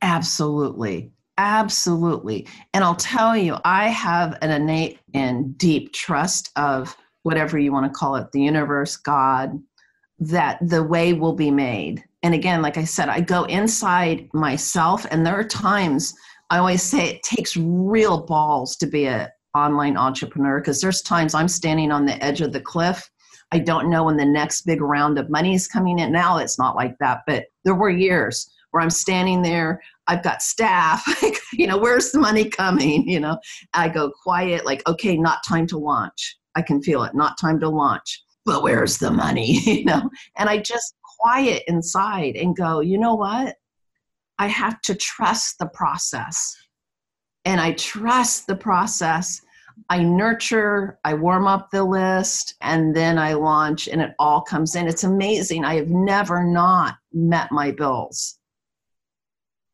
Absolutely. 0.00 1.10
Absolutely. 1.36 2.46
And 2.72 2.84
I'll 2.84 2.94
tell 2.94 3.36
you, 3.36 3.56
I 3.64 3.88
have 3.88 4.38
an 4.42 4.50
innate 4.50 5.00
and 5.12 5.58
deep 5.58 5.92
trust 5.92 6.50
of 6.54 6.96
whatever 7.24 7.58
you 7.58 7.72
want 7.72 7.92
to 7.92 7.98
call 7.98 8.14
it 8.14 8.30
the 8.30 8.40
universe, 8.40 8.96
God, 8.96 9.60
that 10.20 10.58
the 10.60 10.84
way 10.84 11.14
will 11.14 11.34
be 11.34 11.50
made. 11.50 12.04
And 12.22 12.32
again, 12.32 12.62
like 12.62 12.76
I 12.76 12.84
said, 12.84 13.08
I 13.08 13.20
go 13.20 13.42
inside 13.44 14.28
myself, 14.32 15.04
and 15.10 15.26
there 15.26 15.38
are 15.38 15.44
times 15.44 16.14
I 16.50 16.58
always 16.58 16.82
say 16.82 17.08
it 17.08 17.22
takes 17.22 17.56
real 17.56 18.24
balls 18.24 18.76
to 18.76 18.86
be 18.86 19.06
an 19.06 19.28
online 19.58 19.96
entrepreneur 19.96 20.60
because 20.60 20.80
there's 20.80 21.02
times 21.02 21.34
I'm 21.34 21.48
standing 21.48 21.90
on 21.90 22.06
the 22.06 22.22
edge 22.24 22.40
of 22.40 22.52
the 22.52 22.60
cliff. 22.60 23.10
I 23.52 23.58
don't 23.58 23.90
know 23.90 24.04
when 24.04 24.16
the 24.16 24.24
next 24.24 24.62
big 24.62 24.80
round 24.80 25.18
of 25.18 25.30
money 25.30 25.54
is 25.54 25.66
coming 25.66 25.98
in. 25.98 26.12
Now 26.12 26.38
it's 26.38 26.58
not 26.58 26.76
like 26.76 26.96
that, 26.98 27.22
but 27.26 27.46
there 27.64 27.74
were 27.74 27.90
years 27.90 28.50
where 28.70 28.82
I'm 28.82 28.90
standing 28.90 29.42
there. 29.42 29.80
I've 30.06 30.22
got 30.22 30.42
staff. 30.42 31.02
you 31.52 31.66
know, 31.66 31.78
where's 31.78 32.12
the 32.12 32.18
money 32.18 32.48
coming? 32.48 33.08
You 33.08 33.20
know, 33.20 33.38
I 33.72 33.88
go 33.88 34.10
quiet, 34.22 34.66
like, 34.66 34.86
okay, 34.86 35.16
not 35.16 35.38
time 35.48 35.66
to 35.68 35.78
launch. 35.78 36.36
I 36.54 36.62
can 36.62 36.82
feel 36.82 37.04
it, 37.04 37.14
not 37.14 37.38
time 37.38 37.58
to 37.60 37.68
launch 37.68 38.22
but 38.48 38.62
where's 38.62 38.96
the 38.96 39.10
money? 39.10 39.58
you 39.66 39.84
know, 39.84 40.10
and 40.38 40.48
I 40.48 40.56
just 40.58 40.94
quiet 41.02 41.62
inside 41.68 42.34
and 42.36 42.56
go, 42.56 42.80
you 42.80 42.98
know 42.98 43.14
what? 43.14 43.56
I 44.38 44.46
have 44.46 44.80
to 44.82 44.94
trust 44.94 45.58
the 45.58 45.66
process. 45.66 46.56
And 47.44 47.60
I 47.60 47.72
trust 47.72 48.46
the 48.46 48.56
process. 48.56 49.42
I 49.88 50.02
nurture, 50.02 50.98
I 51.04 51.14
warm 51.14 51.46
up 51.46 51.70
the 51.70 51.84
list, 51.84 52.54
and 52.60 52.94
then 52.94 53.18
I 53.18 53.34
launch, 53.34 53.88
and 53.88 54.00
it 54.00 54.14
all 54.18 54.40
comes 54.40 54.74
in. 54.76 54.88
It's 54.88 55.04
amazing. 55.04 55.64
I 55.64 55.74
have 55.76 55.88
never 55.88 56.44
not 56.44 56.96
met 57.12 57.50
my 57.52 57.70
bills 57.70 58.38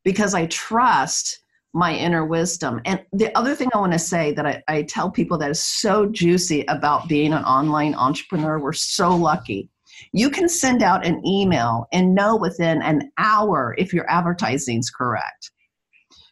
because 0.05 0.35
I 0.35 0.47
trust 0.47 1.41
my 1.73 1.93
inner 1.95 2.25
wisdom. 2.25 2.81
And 2.85 3.05
the 3.13 3.37
other 3.37 3.55
thing 3.55 3.69
I 3.75 3.79
want 3.79 3.93
to 3.93 3.99
say 3.99 4.33
that 4.35 4.47
I, 4.47 4.63
I, 4.69 4.83
tell 4.83 5.11
people 5.11 5.37
that 5.39 5.51
is 5.51 5.61
so 5.61 6.07
juicy 6.07 6.65
about 6.69 7.09
being 7.09 7.33
an 7.33 7.43
online 7.45 7.97
entrepreneur, 7.97 8.61
we're 8.61 8.73
so 8.73 9.15
lucky. 9.15 9.69
You 10.13 10.31
can 10.31 10.49
send 10.49 10.83
out 10.83 11.05
an 11.05 11.27
email 11.27 11.87
and 11.93 12.15
know 12.15 12.37
within 12.37 12.81
an 12.83 13.11
hour 13.19 13.75
if 13.77 13.93
your 13.93 14.09
advertising 14.09 14.79
is 14.79 14.91
correct. 14.91 15.51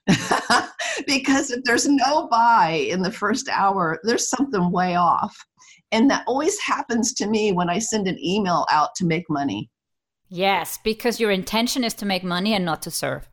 because 1.06 1.50
if 1.50 1.62
there's 1.64 1.88
no 1.88 2.28
buy 2.28 2.86
in 2.90 3.02
the 3.02 3.12
first 3.12 3.48
hour, 3.48 3.98
there's 4.02 4.28
something 4.28 4.70
way 4.70 4.96
off. 4.96 5.36
And 5.92 6.10
that 6.10 6.24
always 6.26 6.58
happens 6.58 7.12
to 7.14 7.26
me 7.26 7.52
when 7.52 7.68
I 7.68 7.78
send 7.78 8.08
an 8.08 8.18
email 8.18 8.66
out 8.70 8.94
to 8.96 9.04
make 9.04 9.28
money. 9.28 9.70
Yes, 10.28 10.78
because 10.82 11.20
your 11.20 11.30
intention 11.30 11.84
is 11.84 11.94
to 11.94 12.06
make 12.06 12.24
money 12.24 12.54
and 12.54 12.64
not 12.64 12.80
to 12.82 12.90
serve. 12.90 13.28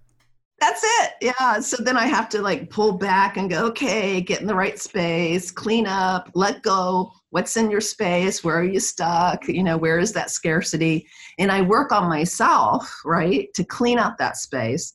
That's 0.59 0.81
it. 0.83 1.13
Yeah. 1.21 1.61
So 1.61 1.81
then 1.81 1.95
I 1.95 2.05
have 2.05 2.27
to 2.29 2.41
like 2.41 2.69
pull 2.69 2.97
back 2.97 3.37
and 3.37 3.49
go, 3.49 3.65
okay, 3.67 4.19
get 4.19 4.41
in 4.41 4.47
the 4.47 4.55
right 4.55 4.77
space, 4.77 5.51
clean 5.51 5.87
up, 5.87 6.29
let 6.35 6.61
go. 6.61 7.11
What's 7.29 7.55
in 7.55 7.71
your 7.71 7.79
space? 7.79 8.43
Where 8.43 8.59
are 8.59 8.65
you 8.65 8.81
stuck? 8.81 9.47
You 9.47 9.63
know, 9.63 9.77
where 9.77 9.99
is 9.99 10.11
that 10.13 10.31
scarcity? 10.31 11.07
And 11.37 11.51
I 11.51 11.61
work 11.61 11.93
on 11.93 12.09
myself, 12.09 12.93
right, 13.05 13.47
to 13.53 13.63
clean 13.63 13.99
up 13.99 14.17
that 14.17 14.35
space. 14.35 14.93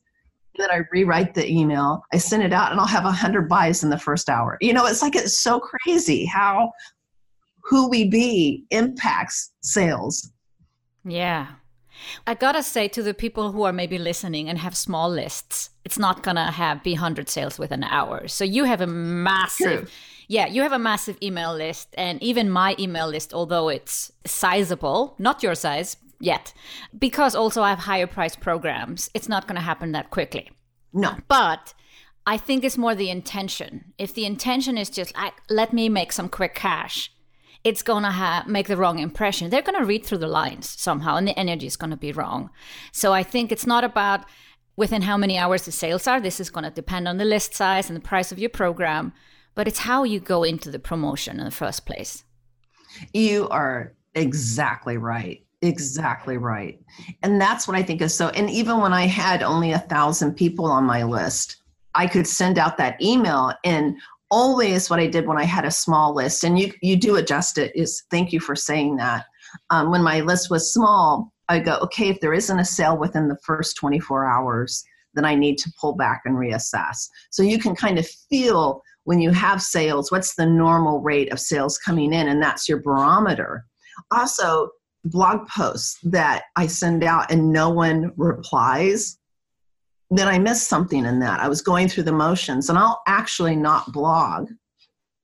Then 0.56 0.70
I 0.70 0.82
rewrite 0.92 1.34
the 1.34 1.50
email, 1.50 2.04
I 2.12 2.18
send 2.18 2.42
it 2.42 2.52
out, 2.52 2.70
and 2.70 2.80
I'll 2.80 2.86
have 2.86 3.04
a 3.04 3.12
hundred 3.12 3.48
buys 3.48 3.82
in 3.82 3.90
the 3.90 3.98
first 3.98 4.28
hour. 4.28 4.56
You 4.60 4.72
know, 4.72 4.86
it's 4.86 5.02
like 5.02 5.16
it's 5.16 5.38
so 5.38 5.58
crazy 5.58 6.24
how 6.24 6.72
who 7.64 7.88
we 7.88 8.08
be 8.08 8.64
impacts 8.70 9.52
sales. 9.60 10.30
Yeah. 11.04 11.46
I 12.26 12.34
gotta 12.34 12.62
say 12.62 12.88
to 12.88 13.02
the 13.02 13.14
people 13.14 13.52
who 13.52 13.62
are 13.62 13.72
maybe 13.72 13.98
listening 13.98 14.48
and 14.48 14.58
have 14.58 14.76
small 14.76 15.08
lists, 15.08 15.70
it's 15.84 15.98
not 15.98 16.22
gonna 16.22 16.50
have 16.50 16.82
be 16.82 16.94
hundred 16.94 17.28
sales 17.28 17.58
within 17.58 17.82
an 17.82 17.90
hour. 17.90 18.28
So 18.28 18.44
you 18.44 18.64
have 18.64 18.80
a 18.80 18.86
massive, 18.86 19.82
True. 19.82 19.88
yeah, 20.28 20.46
you 20.46 20.62
have 20.62 20.72
a 20.72 20.78
massive 20.78 21.16
email 21.22 21.54
list, 21.54 21.88
and 21.94 22.22
even 22.22 22.50
my 22.50 22.74
email 22.78 23.08
list, 23.08 23.32
although 23.32 23.68
it's 23.68 24.12
sizable, 24.26 25.14
not 25.18 25.42
your 25.42 25.54
size 25.54 25.96
yet, 26.24 26.52
because 26.98 27.34
also 27.34 27.62
I 27.62 27.70
have 27.70 27.80
higher 27.80 28.06
price 28.06 28.36
programs. 28.36 29.10
It's 29.14 29.28
not 29.28 29.46
gonna 29.46 29.60
happen 29.60 29.92
that 29.92 30.10
quickly. 30.10 30.50
No, 30.92 31.16
but. 31.28 31.74
I 32.26 32.38
think 32.38 32.64
it's 32.64 32.78
more 32.78 32.94
the 32.94 33.10
intention. 33.10 33.92
If 33.98 34.14
the 34.14 34.24
intention 34.24 34.78
is 34.78 34.88
just 34.88 35.14
like, 35.14 35.34
let 35.50 35.74
me 35.74 35.90
make 35.90 36.10
some 36.10 36.30
quick 36.30 36.54
cash, 36.54 37.12
it's 37.64 37.82
gonna 37.82 38.12
ha- 38.12 38.44
make 38.46 38.66
the 38.66 38.78
wrong 38.78 38.98
impression. 38.98 39.50
They're 39.50 39.60
gonna 39.60 39.84
read 39.84 40.06
through 40.06 40.18
the 40.18 40.26
lines 40.26 40.70
somehow, 40.70 41.16
and 41.16 41.28
the 41.28 41.38
energy 41.38 41.66
is 41.66 41.76
gonna 41.76 41.98
be 41.98 42.12
wrong. 42.12 42.48
So 42.92 43.12
I 43.12 43.22
think 43.22 43.52
it's 43.52 43.66
not 43.66 43.84
about 43.84 44.24
within 44.74 45.02
how 45.02 45.18
many 45.18 45.36
hours 45.36 45.66
the 45.66 45.72
sales 45.72 46.06
are. 46.06 46.18
This 46.18 46.40
is 46.40 46.48
gonna 46.48 46.70
depend 46.70 47.08
on 47.08 47.18
the 47.18 47.26
list 47.26 47.54
size 47.54 47.90
and 47.90 47.96
the 47.96 48.08
price 48.08 48.32
of 48.32 48.38
your 48.38 48.50
program, 48.50 49.12
but 49.54 49.68
it's 49.68 49.80
how 49.80 50.04
you 50.04 50.18
go 50.18 50.44
into 50.44 50.70
the 50.70 50.78
promotion 50.78 51.38
in 51.38 51.44
the 51.44 51.50
first 51.50 51.84
place. 51.84 52.24
You 53.12 53.48
are 53.50 53.92
exactly 54.14 54.96
right 54.96 55.43
exactly 55.64 56.36
right 56.36 56.78
and 57.22 57.40
that's 57.40 57.66
what 57.66 57.76
i 57.76 57.82
think 57.82 58.00
is 58.00 58.14
so 58.14 58.28
and 58.30 58.48
even 58.50 58.80
when 58.80 58.92
i 58.92 59.06
had 59.06 59.42
only 59.42 59.72
a 59.72 59.78
thousand 59.78 60.34
people 60.34 60.66
on 60.66 60.84
my 60.84 61.02
list 61.02 61.62
i 61.94 62.06
could 62.06 62.26
send 62.26 62.58
out 62.58 62.76
that 62.76 63.00
email 63.02 63.52
and 63.64 63.96
always 64.34 64.90
what 64.90 64.98
I 64.98 65.06
did 65.06 65.28
when 65.28 65.38
I 65.38 65.44
had 65.44 65.64
a 65.64 65.70
small 65.70 66.12
list, 66.12 66.42
and 66.42 66.58
you 66.58 66.72
you 66.82 66.96
do 66.96 67.16
adjust 67.16 67.56
it. 67.56 67.70
Is 67.76 68.02
thank 68.10 68.32
you 68.32 68.40
for 68.40 68.56
saying 68.56 68.96
that. 68.96 69.26
Um, 69.70 69.92
when 69.92 70.02
my 70.02 70.20
list 70.20 70.50
was 70.50 70.72
small, 70.72 71.32
I 71.48 71.60
go 71.60 71.78
okay. 71.82 72.08
If 72.08 72.20
there 72.20 72.34
isn't 72.34 72.58
a 72.58 72.64
sale 72.64 72.98
within 72.98 73.28
the 73.28 73.38
first 73.44 73.76
24 73.76 74.26
hours, 74.26 74.84
then 75.14 75.24
I 75.24 75.36
need 75.36 75.56
to 75.58 75.72
pull 75.80 75.94
back 75.94 76.22
and 76.24 76.34
reassess. 76.34 77.08
So 77.30 77.44
you 77.44 77.58
can 77.58 77.76
kind 77.76 77.98
of 77.98 78.08
feel 78.28 78.82
when 79.04 79.20
you 79.20 79.30
have 79.30 79.62
sales, 79.62 80.10
what's 80.10 80.34
the 80.34 80.46
normal 80.46 81.00
rate 81.00 81.30
of 81.32 81.38
sales 81.38 81.78
coming 81.78 82.12
in, 82.12 82.28
and 82.28 82.42
that's 82.42 82.68
your 82.68 82.80
barometer. 82.80 83.66
Also, 84.10 84.70
blog 85.04 85.46
posts 85.48 85.98
that 86.04 86.44
I 86.56 86.66
send 86.66 87.04
out 87.04 87.30
and 87.30 87.52
no 87.52 87.70
one 87.70 88.12
replies 88.16 89.18
then 90.10 90.28
I 90.28 90.38
missed 90.38 90.68
something 90.68 91.04
in 91.04 91.18
that. 91.20 91.40
I 91.40 91.48
was 91.48 91.62
going 91.62 91.88
through 91.88 92.04
the 92.04 92.12
motions, 92.12 92.68
and 92.68 92.78
I'll 92.78 93.02
actually 93.06 93.56
not 93.56 93.92
blog 93.92 94.50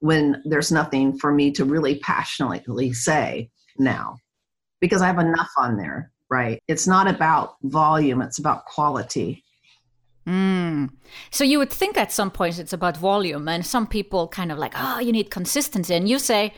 when 0.01 0.43
there's 0.45 0.73
nothing 0.73 1.19
for 1.19 1.33
me 1.33 1.51
to 1.53 1.65
really 1.65 1.99
passionately 1.99 2.93
say 2.93 3.51
now 3.79 4.17
because 4.81 5.03
I 5.03 5.07
have 5.07 5.19
enough 5.19 5.51
on 5.59 5.77
there, 5.77 6.11
right? 6.31 6.63
It's 6.67 6.87
not 6.87 7.07
about 7.07 7.57
volume, 7.63 8.23
it's 8.23 8.39
about 8.39 8.65
quality. 8.65 9.45
Mm. 10.27 10.91
So 11.31 11.45
you 11.45 11.59
would 11.59 11.71
think 11.71 11.97
at 11.97 12.13
some 12.13 12.31
point 12.31 12.59
it's 12.59 12.73
about 12.73 12.97
volume, 12.97 13.47
and 13.47 13.65
some 13.65 13.87
people 13.87 14.29
kind 14.29 14.51
of 14.51 14.59
like, 14.59 14.73
oh, 14.75 14.99
you 14.99 15.13
need 15.13 15.31
consistency. 15.31 15.95
And 15.95 16.09
you 16.09 16.19
say 16.19 16.55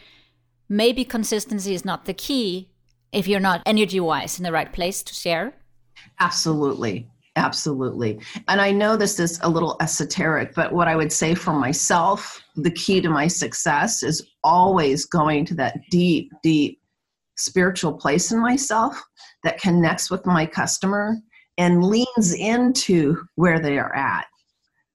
maybe 0.69 1.05
consistency 1.05 1.75
is 1.75 1.85
not 1.85 2.05
the 2.05 2.15
key 2.15 2.72
if 3.13 3.29
you're 3.29 3.41
not 3.41 3.63
energy 3.67 4.01
wise 4.01 4.39
in 4.39 4.45
the 4.45 4.53
right 4.53 4.73
place 4.73 5.03
to 5.05 5.15
share. 5.15 5.55
Absolutely. 6.21 7.09
Absolutely. 7.37 8.21
And 8.49 8.61
I 8.61 8.71
know 8.73 8.95
this 8.95 9.19
is 9.19 9.41
a 9.43 9.49
little 9.49 9.77
esoteric, 9.81 10.55
but 10.55 10.73
what 10.73 10.87
I 10.87 10.97
would 10.97 11.11
say 11.11 11.35
for 11.35 11.55
myself, 11.55 12.43
the 12.57 12.71
key 12.71 13.01
to 13.01 13.09
my 13.09 13.27
success 13.27 14.03
is 14.03 14.27
always 14.45 15.07
going 15.07 15.47
to 15.47 15.55
that 15.55 15.79
deep, 15.91 16.31
deep 16.43 16.79
spiritual 17.39 17.95
place 17.95 18.33
in 18.33 18.39
myself 18.39 19.03
that 19.45 19.59
connects 19.59 20.11
with 20.11 20.27
my 20.27 20.45
customer 20.45 21.17
and 21.57 21.83
leans 21.83 22.35
into 22.35 23.17
where 23.37 23.61
they 23.61 23.79
are 23.79 23.95
at. 23.97 24.27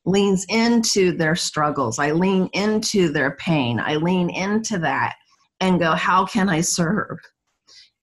leans 0.06 0.46
into 0.50 1.12
their 1.12 1.36
struggles. 1.36 2.00
I 2.00 2.12
lean 2.12 2.50
into 2.54 3.12
their 3.12 3.36
pain. 3.36 3.80
I 3.80 3.96
lean 3.96 4.30
into 4.30 4.80
that 4.80 5.16
and 5.60 5.80
go, 5.80 5.92
how 5.92 6.26
can 6.26 6.50
I 6.50 6.62
serve? 6.62 7.18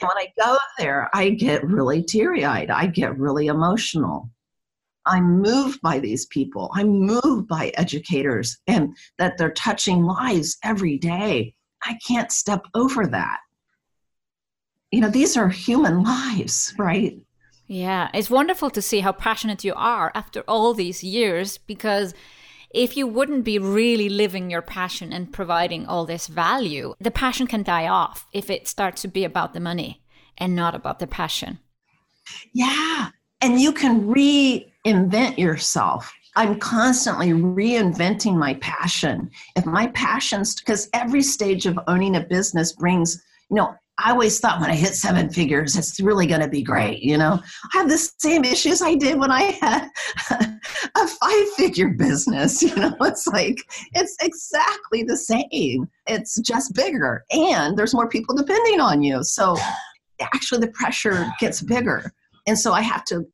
When 0.07 0.19
I 0.19 0.33
go 0.39 0.59
there, 0.79 1.11
I 1.15 1.31
get 1.31 1.65
really 1.65 2.03
teary 2.03 2.45
eyed. 2.45 2.71
I 2.71 2.87
get 2.87 3.19
really 3.19 3.49
emotional. 3.49 4.31
I'm 5.07 5.41
moved 5.41 5.81
by 5.83 5.99
these 5.99 6.27
people. 6.27 6.71
I'm 6.75 6.89
moved 6.89 7.47
by 7.47 7.73
educators 7.77 8.59
and 8.67 8.97
that 9.19 9.37
they're 9.37 9.53
touching 9.53 10.05
lives 10.05 10.57
every 10.65 10.99
day. 10.99 11.55
I 11.85 11.99
can't 12.07 12.33
step 12.33 12.65
over 12.75 13.07
that. 13.09 13.39
You 14.91 15.01
know, 15.01 15.11
these 15.11 15.37
are 15.37 15.49
human 15.49 16.03
lives, 16.03 16.75
right? 16.79 17.19
Yeah, 17.67 18.09
it's 18.15 18.31
wonderful 18.31 18.71
to 18.71 18.83
see 18.83 19.01
how 19.01 19.13
passionate 19.13 19.65
you 19.65 19.75
are 19.75 20.13
after 20.15 20.43
all 20.47 20.75
these 20.75 21.03
years 21.03 21.59
because 21.59 22.15
if 22.75 22.97
you 22.97 23.07
wouldn't 23.07 23.45
be 23.45 23.59
really 23.59 24.09
living 24.09 24.51
your 24.51 24.61
passion 24.61 25.13
and 25.13 25.33
providing 25.33 25.87
all 25.87 26.05
this 26.05 26.27
value, 26.27 26.95
the 27.01 27.11
passion 27.11 27.47
can 27.47 27.63
die 27.63 27.87
off 27.87 28.27
if 28.33 28.51
it 28.51 28.67
starts 28.67 29.03
to 29.03 29.09
be 29.09 29.25
about 29.25 29.55
the 29.55 29.61
money 29.61 30.03
and 30.37 30.57
not 30.57 30.75
about 30.75 30.99
the 30.99 31.07
passion. 31.07 31.61
Yeah. 32.53 33.11
And 33.41 33.61
you 33.61 33.73
can 33.73 34.09
reinvent 34.09 35.39
yourself. 35.39 36.13
I'm 36.37 36.59
constantly 36.59 37.29
reinventing 37.29 38.35
my 38.35 38.55
passion. 38.55 39.31
If 39.55 39.67
my 39.67 39.87
passions, 39.89 40.57
because 40.57 40.89
every 40.93 41.23
stage 41.23 41.67
of 41.67 41.79
owning 41.87 42.17
a 42.17 42.21
business 42.21 42.73
brings, 42.73 43.23
you 43.51 43.57
know, 43.57 43.77
I 43.99 44.11
always 44.11 44.41
thought 44.41 44.61
when 44.61 44.71
I 44.71 44.75
hit 44.75 44.95
seven 44.95 45.31
figures, 45.31 45.77
it's 45.77 46.01
really 46.01 46.27
going 46.27 46.41
to 46.41 46.49
be 46.49 46.63
great. 46.63 47.01
You 47.01 47.17
know, 47.17 47.41
I 47.73 47.79
have 47.79 47.89
the 47.89 47.99
same 48.19 48.45
issues 48.45 48.83
I 48.83 48.97
did 48.97 49.19
when 49.19 49.31
I 49.31 49.43
had 49.61 49.89
a 50.97 51.07
five 51.07 51.49
figure 51.57 51.91
business. 51.91 52.63
You 52.75 52.75
know, 52.77 52.97
it's 53.03 53.27
like, 53.27 53.59
it's 53.93 54.17
exactly 54.21 55.05
the 55.05 55.17
same. 55.17 55.89
It's 56.07 56.41
just 56.41 56.75
bigger 56.75 57.25
and 57.31 57.77
there's 57.77 57.95
more 57.95 58.09
people 58.09 58.35
depending 58.35 58.81
on 58.81 59.03
you. 59.03 59.23
So 59.23 59.57
actually, 60.21 60.61
the 60.61 60.73
pressure 60.73 61.27
gets 61.39 61.61
bigger. 61.61 62.13
And 62.47 62.59
so 62.59 62.73
I 62.73 62.81
have 62.81 63.05
to 63.07 63.27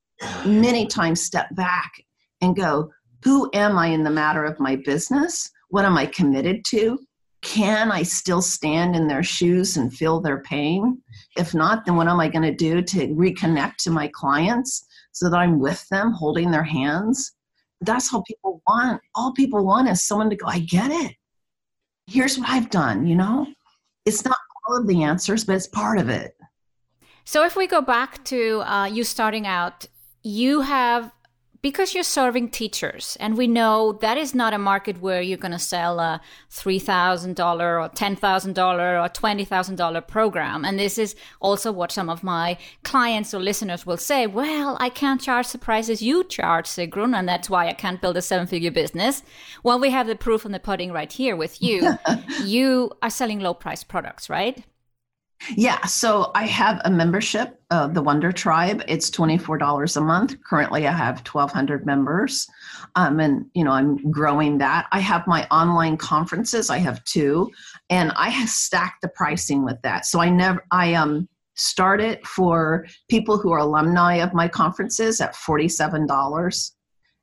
many 0.45 0.87
times 0.87 1.23
step 1.23 1.47
back 1.55 1.93
and 2.40 2.57
go, 2.57 2.90
who 3.25 3.50
am 3.55 3.79
I 3.79 3.88
in 3.88 4.02
the 4.02 4.11
matter 4.11 4.45
of 4.45 4.61
my 4.61 4.76
business? 4.76 5.50
What 5.69 5.85
am 5.85 5.97
I 5.97 6.07
committed 6.07 6.64
to? 6.67 6.99
Can 7.43 7.91
I 7.91 8.03
still 8.03 8.43
stand 8.43 8.95
in 8.95 9.09
their 9.09 9.23
shoes 9.23 9.77
and 9.77 9.93
feel 9.93 10.21
their 10.21 10.43
pain? 10.43 11.01
If 11.37 11.55
not, 11.55 11.85
then 11.85 11.97
what 11.97 12.09
am 12.09 12.21
I 12.21 12.29
going 12.29 12.43
to 12.43 12.55
do 12.55 12.83
to 12.83 13.09
reconnect 13.09 13.77
to 13.79 13.91
my 13.91 14.09
clients 14.09 14.87
so 15.13 15.31
that 15.31 15.37
I'm 15.37 15.59
with 15.59 15.87
them, 15.89 16.13
holding 16.13 16.51
their 16.51 16.65
hands? 16.65 17.33
That's 17.81 18.11
how 18.11 18.23
people 18.27 18.63
want. 18.67 19.01
All 19.15 19.33
people 19.33 19.65
want 19.65 19.89
is 19.89 20.03
someone 20.03 20.29
to 20.31 20.37
go, 20.37 20.47
I 20.47 20.59
get 20.61 20.91
it. 20.91 21.15
Here's 22.07 22.39
what 22.39 22.49
I've 22.49 22.71
done, 22.71 23.07
you 23.07 23.17
know? 23.17 23.47
It's 24.05 24.25
not 24.25 24.37
all 24.69 24.77
of 24.77 24.87
the 24.87 25.03
answers, 25.03 25.45
but 25.45 25.57
it's 25.57 25.69
part 25.69 25.99
of 25.99 26.09
it. 26.09 26.37
So 27.25 27.45
if 27.45 27.57
we 27.57 27.67
go 27.67 27.81
back 27.81 28.23
to 28.25 28.61
uh, 28.63 28.87
you 28.87 29.05
starting 29.05 29.47
out, 29.47 29.87
you 30.23 30.61
have 30.61 31.13
because 31.62 31.95
you're 31.95 32.02
serving 32.02 32.49
teachers 32.50 33.17
and 33.21 33.37
we 33.37 33.47
know 33.47 33.93
that 34.00 34.17
is 34.17 34.35
not 34.35 34.55
a 34.55 34.59
market 34.59 35.00
where 35.00 35.21
you're 35.21 35.38
going 35.38 35.52
to 35.52 35.59
sell 35.59 36.00
a 36.00 36.21
$3000 36.50 37.38
or 37.38 37.88
$10000 37.88 39.05
or 39.05 39.09
$20000 39.09 40.09
program. 40.09 40.64
And 40.64 40.79
this 40.79 40.99
is 40.99 41.14
also 41.40 41.71
what 41.73 41.93
some 41.93 42.09
of 42.09 42.23
my 42.23 42.57
clients 42.83 43.35
or 43.35 43.40
listeners 43.40 43.87
will 43.87 43.97
say 43.97 44.26
well 44.26 44.76
i 44.81 44.88
can't 44.88 45.21
charge 45.21 45.50
the 45.52 45.59
prices 45.59 46.02
you 46.02 46.25
charge 46.25 46.67
sigrun 46.67 47.14
and 47.14 47.29
that's 47.29 47.50
why 47.50 47.69
i 47.69 47.73
can't 47.73 48.00
build 48.00 48.17
a 48.17 48.23
seven 48.23 48.47
figure 48.47 48.71
business. 48.71 49.23
Well 49.62 49.79
we 49.79 49.90
have 49.90 50.07
the 50.07 50.17
proof 50.17 50.45
in 50.45 50.52
the 50.52 50.61
pudding 50.61 50.93
right 50.93 51.12
here 51.12 51.37
with 51.37 51.62
you. 51.62 51.95
You 52.45 52.93
are 53.02 53.11
selling 53.11 53.40
low 53.40 53.55
price 53.55 53.85
products 53.85 54.31
right 54.31 54.64
yeah, 55.57 55.85
so 55.87 56.31
I 56.35 56.47
have 56.47 56.81
a 56.85 56.91
membership, 56.91 57.61
of 57.71 57.95
the 57.95 58.03
Wonder 58.03 58.33
Tribe. 58.33 58.83
It's 58.89 59.11
twenty 59.11 59.39
four 59.39 59.57
dollars 59.57 59.97
a 59.97 60.01
month. 60.01 60.37
Currently, 60.45 60.87
I 60.87 60.93
have 60.93 61.25
twelve 61.25 61.53
hundred 61.53 61.87
members, 61.87 62.49
um, 62.97 63.21
and 63.21 63.47
you 63.55 63.65
know 63.65 63.71
I'm 63.71 64.11
growing 64.11 64.59
that. 64.59 64.87
I 64.93 65.00
have 65.00 65.26
my 65.26 65.47
online 65.50 65.97
conferences. 65.97 66.69
I 66.69 66.79
have 66.79 67.03
two, 67.05 67.50
and 67.89 68.13
I 68.13 68.29
have 68.29 68.49
stacked 68.49 69.03
the 69.03 69.09
pricing 69.09 69.65
with 69.65 69.81
that. 69.83 70.05
So 70.05 70.21
I 70.21 70.29
never, 70.31 70.65
I 70.71 70.95
um 70.95 71.29
start 71.55 72.00
it 72.00 72.26
for 72.26 72.87
people 73.09 73.39
who 73.39 73.53
are 73.53 73.59
alumni 73.59 74.17
of 74.17 74.35
my 74.35 74.49
conferences 74.49 75.21
at 75.21 75.37
forty 75.37 75.69
seven 75.69 76.07
dollars 76.07 76.75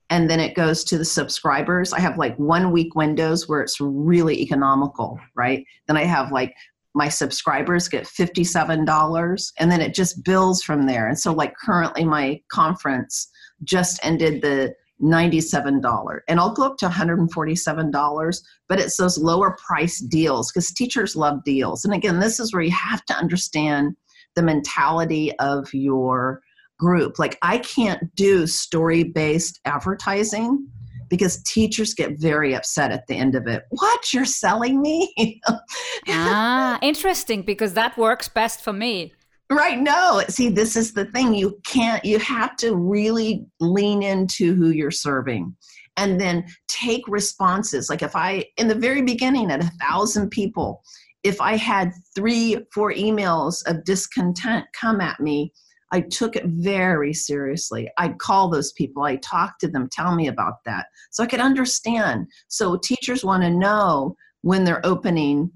and 0.09 0.29
then 0.29 0.39
it 0.39 0.55
goes 0.55 0.85
to 0.85 0.97
the 0.97 1.03
subscribers. 1.03 1.91
I 1.91 1.99
have 1.99 2.17
like 2.17 2.37
one 2.37 2.71
week 2.71 2.95
windows 2.95 3.49
where 3.49 3.59
it's 3.59 3.81
really 3.81 4.41
economical, 4.41 5.19
right? 5.35 5.65
Then 5.87 5.97
I 5.97 6.05
have 6.05 6.31
like 6.31 6.55
my 6.97 7.07
subscribers 7.07 7.87
get 7.87 8.05
$57 8.05 9.51
and 9.59 9.71
then 9.71 9.81
it 9.81 9.93
just 9.93 10.23
bills 10.25 10.63
from 10.63 10.87
there. 10.87 11.07
And 11.07 11.17
so 11.17 11.31
like 11.31 11.53
currently 11.63 12.03
my 12.03 12.41
conference 12.51 13.29
just 13.63 13.99
ended 14.03 14.41
the 14.41 14.73
$97 14.99 16.19
and 16.27 16.39
i'll 16.39 16.53
go 16.55 16.63
up 16.63 16.77
to 16.77 16.87
$147 16.87 18.41
but 18.67 18.79
it's 18.79 18.97
those 18.97 19.19
lower 19.19 19.55
price 19.63 19.99
deals 19.99 20.51
because 20.51 20.71
teachers 20.71 21.15
love 21.15 21.43
deals. 21.43 21.85
And 21.85 21.93
again 21.93 22.19
this 22.19 22.39
is 22.39 22.51
where 22.51 22.63
you 22.63 22.71
have 22.71 23.05
to 23.05 23.13
understand 23.13 23.95
the 24.33 24.41
mentality 24.41 25.37
of 25.37 25.71
your 25.71 26.41
group. 26.79 27.19
Like 27.19 27.37
i 27.43 27.59
can't 27.59 28.15
do 28.15 28.47
story 28.47 29.03
based 29.03 29.59
advertising 29.65 30.67
because 31.09 31.41
teachers 31.43 31.93
get 31.93 32.19
very 32.19 32.53
upset 32.55 32.91
at 32.91 33.07
the 33.07 33.15
end 33.15 33.35
of 33.35 33.47
it. 33.47 33.63
What? 33.69 34.13
You're 34.13 34.25
selling 34.25 34.81
me? 34.81 35.41
ah, 36.07 36.79
interesting 36.81 37.41
because 37.41 37.73
that 37.73 37.97
works 37.97 38.27
best 38.27 38.61
for 38.61 38.73
me. 38.73 39.13
Right. 39.49 39.79
No, 39.79 40.21
see, 40.27 40.49
this 40.49 40.75
is 40.75 40.93
the 40.93 41.05
thing. 41.05 41.33
You 41.33 41.59
can't, 41.65 42.03
you 42.03 42.19
have 42.19 42.57
to 42.57 42.75
really 42.75 43.45
lean 43.61 44.03
into 44.03 44.53
who 44.55 44.71
you're 44.71 44.91
serving 44.91 45.55
and 45.95 46.19
then 46.19 46.45
take 46.67 47.07
responses. 47.07 47.89
Like 47.89 48.01
if 48.01 48.15
I, 48.15 48.45
in 48.57 48.67
the 48.67 48.75
very 48.75 49.01
beginning, 49.01 49.49
at 49.49 49.63
a 49.63 49.71
thousand 49.81 50.31
people, 50.31 50.83
if 51.23 51.39
I 51.41 51.55
had 51.55 51.91
three, 52.15 52.57
four 52.73 52.93
emails 52.93 53.65
of 53.67 53.83
discontent 53.83 54.65
come 54.73 55.01
at 55.01 55.19
me, 55.19 55.53
I 55.91 56.01
took 56.01 56.35
it 56.35 56.45
very 56.45 57.13
seriously. 57.13 57.89
I'd 57.97 58.19
call 58.19 58.49
those 58.49 58.73
people, 58.73 59.03
I 59.03 59.15
talk 59.17 59.57
to 59.59 59.67
them, 59.67 59.87
tell 59.91 60.15
me 60.15 60.27
about 60.27 60.63
that. 60.65 60.87
So 61.11 61.23
I 61.23 61.27
could 61.27 61.39
understand. 61.39 62.27
So 62.47 62.77
teachers 62.77 63.23
want 63.23 63.43
to 63.43 63.49
know 63.49 64.15
when 64.41 64.63
they're 64.63 64.85
opening 64.85 65.51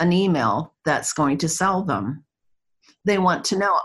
an 0.00 0.12
email 0.12 0.74
that's 0.84 1.12
going 1.12 1.38
to 1.38 1.48
sell 1.48 1.82
them. 1.82 2.24
They 3.04 3.18
want 3.18 3.44
to 3.46 3.58
know. 3.58 3.78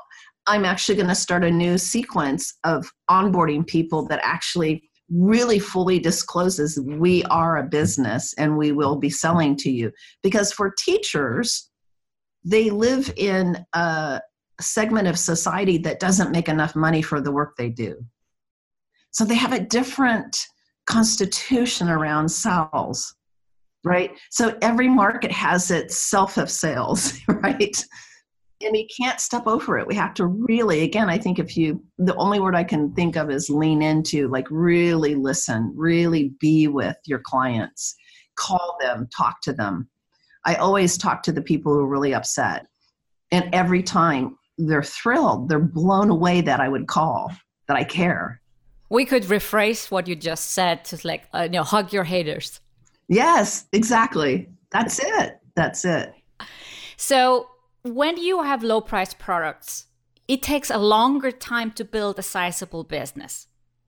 I'm 0.45 0.65
actually 0.65 0.95
going 0.95 1.09
to 1.09 1.15
start 1.15 1.43
a 1.43 1.51
new 1.51 1.77
sequence 1.77 2.57
of 2.63 2.91
onboarding 3.09 3.65
people 3.65 4.07
that 4.07 4.19
actually 4.23 4.89
really 5.09 5.59
fully 5.59 5.99
discloses 5.99 6.79
we 6.79 7.23
are 7.25 7.57
a 7.57 7.63
business 7.63 8.33
and 8.37 8.57
we 8.57 8.71
will 8.71 8.95
be 8.95 9.09
selling 9.09 9.55
to 9.57 9.71
you. 9.71 9.91
Because 10.21 10.51
for 10.51 10.73
teachers, 10.77 11.69
they 12.43 12.69
live 12.69 13.11
in 13.17 13.65
a, 13.73 14.21
segment 14.61 15.07
of 15.07 15.19
society 15.19 15.77
that 15.79 15.99
doesn't 15.99 16.31
make 16.31 16.49
enough 16.49 16.75
money 16.75 17.01
for 17.01 17.21
the 17.21 17.31
work 17.31 17.55
they 17.55 17.69
do. 17.69 18.03
So 19.11 19.25
they 19.25 19.35
have 19.35 19.53
a 19.53 19.59
different 19.59 20.37
constitution 20.87 21.89
around 21.89 22.29
sales, 22.29 23.15
right? 23.83 24.11
So 24.31 24.57
every 24.61 24.87
market 24.87 25.31
has 25.31 25.69
its 25.69 25.97
self 25.97 26.37
of 26.37 26.49
sales, 26.49 27.13
right? 27.27 27.83
And 28.61 28.71
we 28.71 28.87
can't 28.87 29.19
step 29.19 29.45
over 29.45 29.77
it. 29.77 29.85
We 29.85 29.93
have 29.95 30.15
to 30.15 30.25
really, 30.25 30.81
again, 30.81 31.09
I 31.09 31.19
think 31.19 31.37
if 31.37 31.55
you, 31.55 31.83
the 31.99 32.15
only 32.15 32.39
word 32.39 32.55
I 32.55 32.63
can 32.63 32.91
think 32.93 33.15
of 33.15 33.29
is 33.29 33.51
lean 33.51 33.83
into, 33.83 34.27
like 34.29 34.47
really 34.49 35.13
listen, 35.13 35.71
really 35.75 36.31
be 36.39 36.67
with 36.67 36.97
your 37.05 37.19
clients, 37.19 37.95
call 38.35 38.77
them, 38.81 39.07
talk 39.15 39.41
to 39.41 39.53
them. 39.53 39.87
I 40.45 40.55
always 40.55 40.97
talk 40.97 41.21
to 41.23 41.31
the 41.31 41.41
people 41.41 41.73
who 41.73 41.81
are 41.81 41.87
really 41.87 42.15
upset. 42.15 42.65
And 43.31 43.49
every 43.53 43.83
time 43.83 44.37
they're 44.57 44.83
thrilled. 44.83 45.49
They're 45.49 45.59
blown 45.59 46.09
away 46.09 46.41
that 46.41 46.59
I 46.59 46.67
would 46.67 46.87
call, 46.87 47.31
that 47.67 47.77
I 47.77 47.83
care. 47.83 48.41
We 48.89 49.05
could 49.05 49.23
rephrase 49.23 49.91
what 49.91 50.07
you 50.07 50.15
just 50.15 50.51
said 50.51 50.85
to 50.85 51.07
like, 51.07 51.25
uh, 51.33 51.43
you 51.43 51.49
know, 51.49 51.63
hug 51.63 51.91
your 51.91 52.05
haters. 52.05 52.61
Yes, 53.07 53.65
exactly. 53.73 54.49
That's 54.71 54.99
it. 54.99 55.39
That's 55.55 55.85
it. 55.85 56.13
So 56.95 57.49
when 57.83 58.17
you 58.17 58.43
have 58.43 58.63
low 58.63 58.81
price 58.81 59.13
products, 59.13 59.85
it 60.27 60.41
takes 60.41 60.69
a 60.69 60.77
longer 60.77 61.31
time 61.31 61.71
to 61.71 61.85
build 61.85 62.19
a 62.19 62.23
sizable 62.23 62.83
business. 62.83 63.47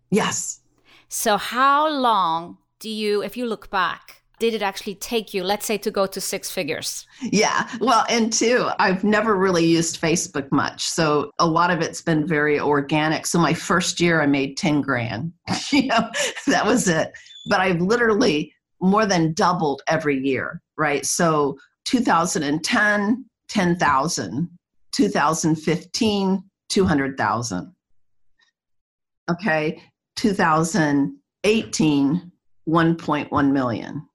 Yes. 0.09 0.61
So 1.07 1.37
how 1.37 1.89
long 1.89 2.57
do 2.79 2.89
you, 2.89 3.21
if 3.23 3.35
you 3.35 3.45
look 3.45 3.69
back, 3.69 4.18
did 4.39 4.53
it 4.53 4.61
actually 4.61 4.95
take 4.95 5.33
you, 5.33 5.43
let's 5.43 5.65
say, 5.65 5.77
to 5.77 5.91
go 5.91 6.05
to 6.07 6.21
six 6.21 6.49
figures? 6.49 7.05
Yeah. 7.21 7.69
Well, 7.79 8.05
and 8.09 8.31
two, 8.31 8.69
I've 8.79 9.03
never 9.03 9.35
really 9.35 9.65
used 9.65 10.01
Facebook 10.01 10.51
much. 10.51 10.87
So 10.87 11.31
a 11.39 11.45
lot 11.45 11.71
of 11.71 11.81
it's 11.81 12.01
been 12.01 12.25
very 12.25 12.59
organic. 12.59 13.25
So 13.25 13.39
my 13.39 13.53
first 13.53 13.99
year, 13.99 14.21
I 14.21 14.25
made 14.25 14.57
10 14.57 14.81
grand. 14.81 15.33
you 15.71 15.87
know, 15.87 16.09
that 16.47 16.65
was 16.65 16.87
it. 16.87 17.11
But 17.47 17.59
I've 17.59 17.81
literally 17.81 18.53
more 18.81 19.05
than 19.05 19.33
doubled 19.33 19.81
every 19.87 20.17
year, 20.17 20.61
right? 20.77 21.05
So 21.05 21.57
2010, 21.85 23.25
10,000. 23.49 24.49
2015, 24.91 26.43
200,000. 26.69 27.75
Okay. 29.29 29.81
2018, 30.15 32.31
1.1 32.67 33.51
million. 33.51 34.08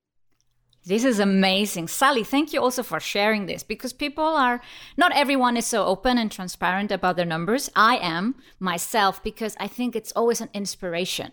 This 0.87 1.05
is 1.05 1.18
amazing. 1.18 1.88
Sally, 1.88 2.25
thank 2.25 2.53
you 2.53 2.61
also 2.61 2.83
for 2.83 3.01
sharing 3.01 3.47
this 3.47 3.62
because 3.62 3.94
people 3.94 4.25
are, 4.25 4.61
not 4.99 5.12
everyone 5.16 5.57
is 5.57 5.64
so 5.64 5.87
open 5.87 6.18
and 6.18 6.31
transparent 6.31 6.92
about 6.92 7.16
their 7.16 7.25
numbers. 7.25 7.70
I 7.75 7.97
am 7.97 8.35
myself 8.61 9.23
because 9.23 9.57
I 9.59 9.66
think 9.66 9.97
it's 9.97 10.12
always 10.12 10.42
an 10.42 10.51
inspiration. 10.53 11.33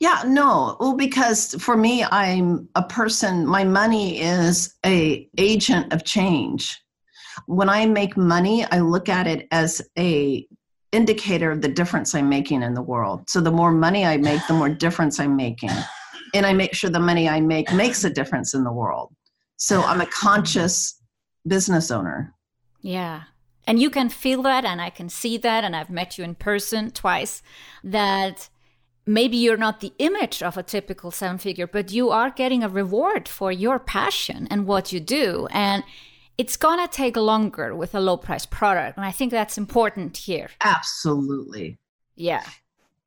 Yeah, 0.00 0.22
no. 0.26 0.78
Well, 0.80 0.94
because 0.94 1.54
for 1.58 1.76
me, 1.76 2.04
I'm 2.04 2.66
a 2.76 2.82
person, 2.82 3.46
my 3.46 3.62
money 3.62 4.22
is 4.22 4.74
a 4.86 5.28
agent 5.36 5.92
of 5.92 6.04
change. 6.04 6.82
When 7.44 7.68
I 7.68 7.84
make 7.84 8.16
money, 8.16 8.64
I 8.64 8.80
look 8.80 9.10
at 9.10 9.26
it 9.26 9.48
as 9.50 9.82
a 9.98 10.46
indicator 10.92 11.50
of 11.50 11.60
the 11.60 11.68
difference 11.68 12.14
I'm 12.14 12.30
making 12.30 12.62
in 12.62 12.72
the 12.72 12.80
world. 12.80 13.28
So 13.28 13.42
the 13.42 13.50
more 13.50 13.70
money 13.70 14.06
I 14.06 14.16
make, 14.16 14.40
the 14.46 14.54
more 14.54 14.70
difference 14.70 15.20
I'm 15.20 15.36
making 15.36 15.70
and 16.34 16.46
I 16.46 16.52
make 16.52 16.74
sure 16.74 16.90
the 16.90 17.00
money 17.00 17.28
I 17.28 17.40
make 17.40 17.72
makes 17.72 18.04
a 18.04 18.10
difference 18.10 18.54
in 18.54 18.64
the 18.64 18.72
world. 18.72 19.14
So 19.56 19.82
I'm 19.82 20.00
a 20.00 20.06
conscious 20.06 21.00
business 21.46 21.90
owner. 21.90 22.34
Yeah. 22.80 23.22
And 23.66 23.80
you 23.80 23.90
can 23.90 24.08
feel 24.08 24.42
that, 24.42 24.64
and 24.64 24.80
I 24.80 24.90
can 24.90 25.08
see 25.08 25.38
that, 25.38 25.64
and 25.64 25.74
I've 25.74 25.90
met 25.90 26.18
you 26.18 26.24
in 26.24 26.36
person 26.36 26.90
twice. 26.90 27.42
That 27.82 28.48
maybe 29.06 29.36
you're 29.36 29.56
not 29.56 29.80
the 29.80 29.92
image 29.98 30.42
of 30.42 30.56
a 30.56 30.62
typical 30.62 31.10
seven 31.10 31.38
figure, 31.38 31.66
but 31.66 31.90
you 31.90 32.10
are 32.10 32.30
getting 32.30 32.62
a 32.62 32.68
reward 32.68 33.28
for 33.28 33.50
your 33.50 33.78
passion 33.78 34.46
and 34.50 34.66
what 34.66 34.92
you 34.92 35.00
do. 35.00 35.48
And 35.50 35.82
it's 36.38 36.56
going 36.56 36.78
to 36.78 36.88
take 36.92 37.16
longer 37.16 37.74
with 37.74 37.94
a 37.94 38.00
low 38.00 38.16
price 38.16 38.46
product. 38.46 38.96
And 38.98 39.06
I 39.06 39.10
think 39.10 39.30
that's 39.30 39.56
important 39.56 40.16
here. 40.16 40.50
Absolutely. 40.62 41.78
Yeah. 42.14 42.44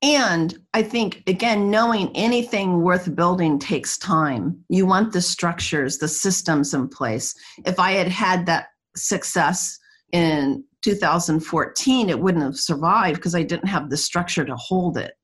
And 0.02 0.58
I 0.74 0.82
think, 0.82 1.24
again, 1.28 1.70
knowing 1.70 2.16
anything 2.16 2.82
worth 2.82 3.14
building 3.16 3.60
takes 3.60 3.98
time. 3.98 4.64
You 4.70 4.86
want 4.86 5.12
the 5.12 5.22
structures, 5.22 5.98
the 5.98 6.08
systems 6.08 6.74
in 6.74 6.88
place. 6.88 7.36
If 7.66 7.80
I 7.80 7.92
had 7.92 8.08
had 8.08 8.46
that 8.46 8.68
success 8.96 9.78
in 10.14 10.64
2014, 10.84 12.10
it 12.10 12.20
wouldn't 12.20 12.44
have 12.44 12.56
survived 12.56 13.18
because 13.18 13.36
I 13.36 13.44
didn't 13.44 13.68
have 13.68 13.90
the 13.90 13.98
structure 13.98 14.46
to 14.46 14.56
hold 14.56 14.98
it. 14.98 15.16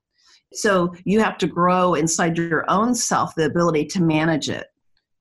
So 0.53 0.93
you 1.05 1.21
have 1.21 1.37
to 1.39 1.47
grow 1.47 1.93
inside 1.93 2.37
your 2.37 2.69
own 2.69 2.95
self 2.95 3.33
the 3.35 3.45
ability 3.45 3.85
to 3.87 4.03
manage 4.03 4.49
it, 4.49 4.67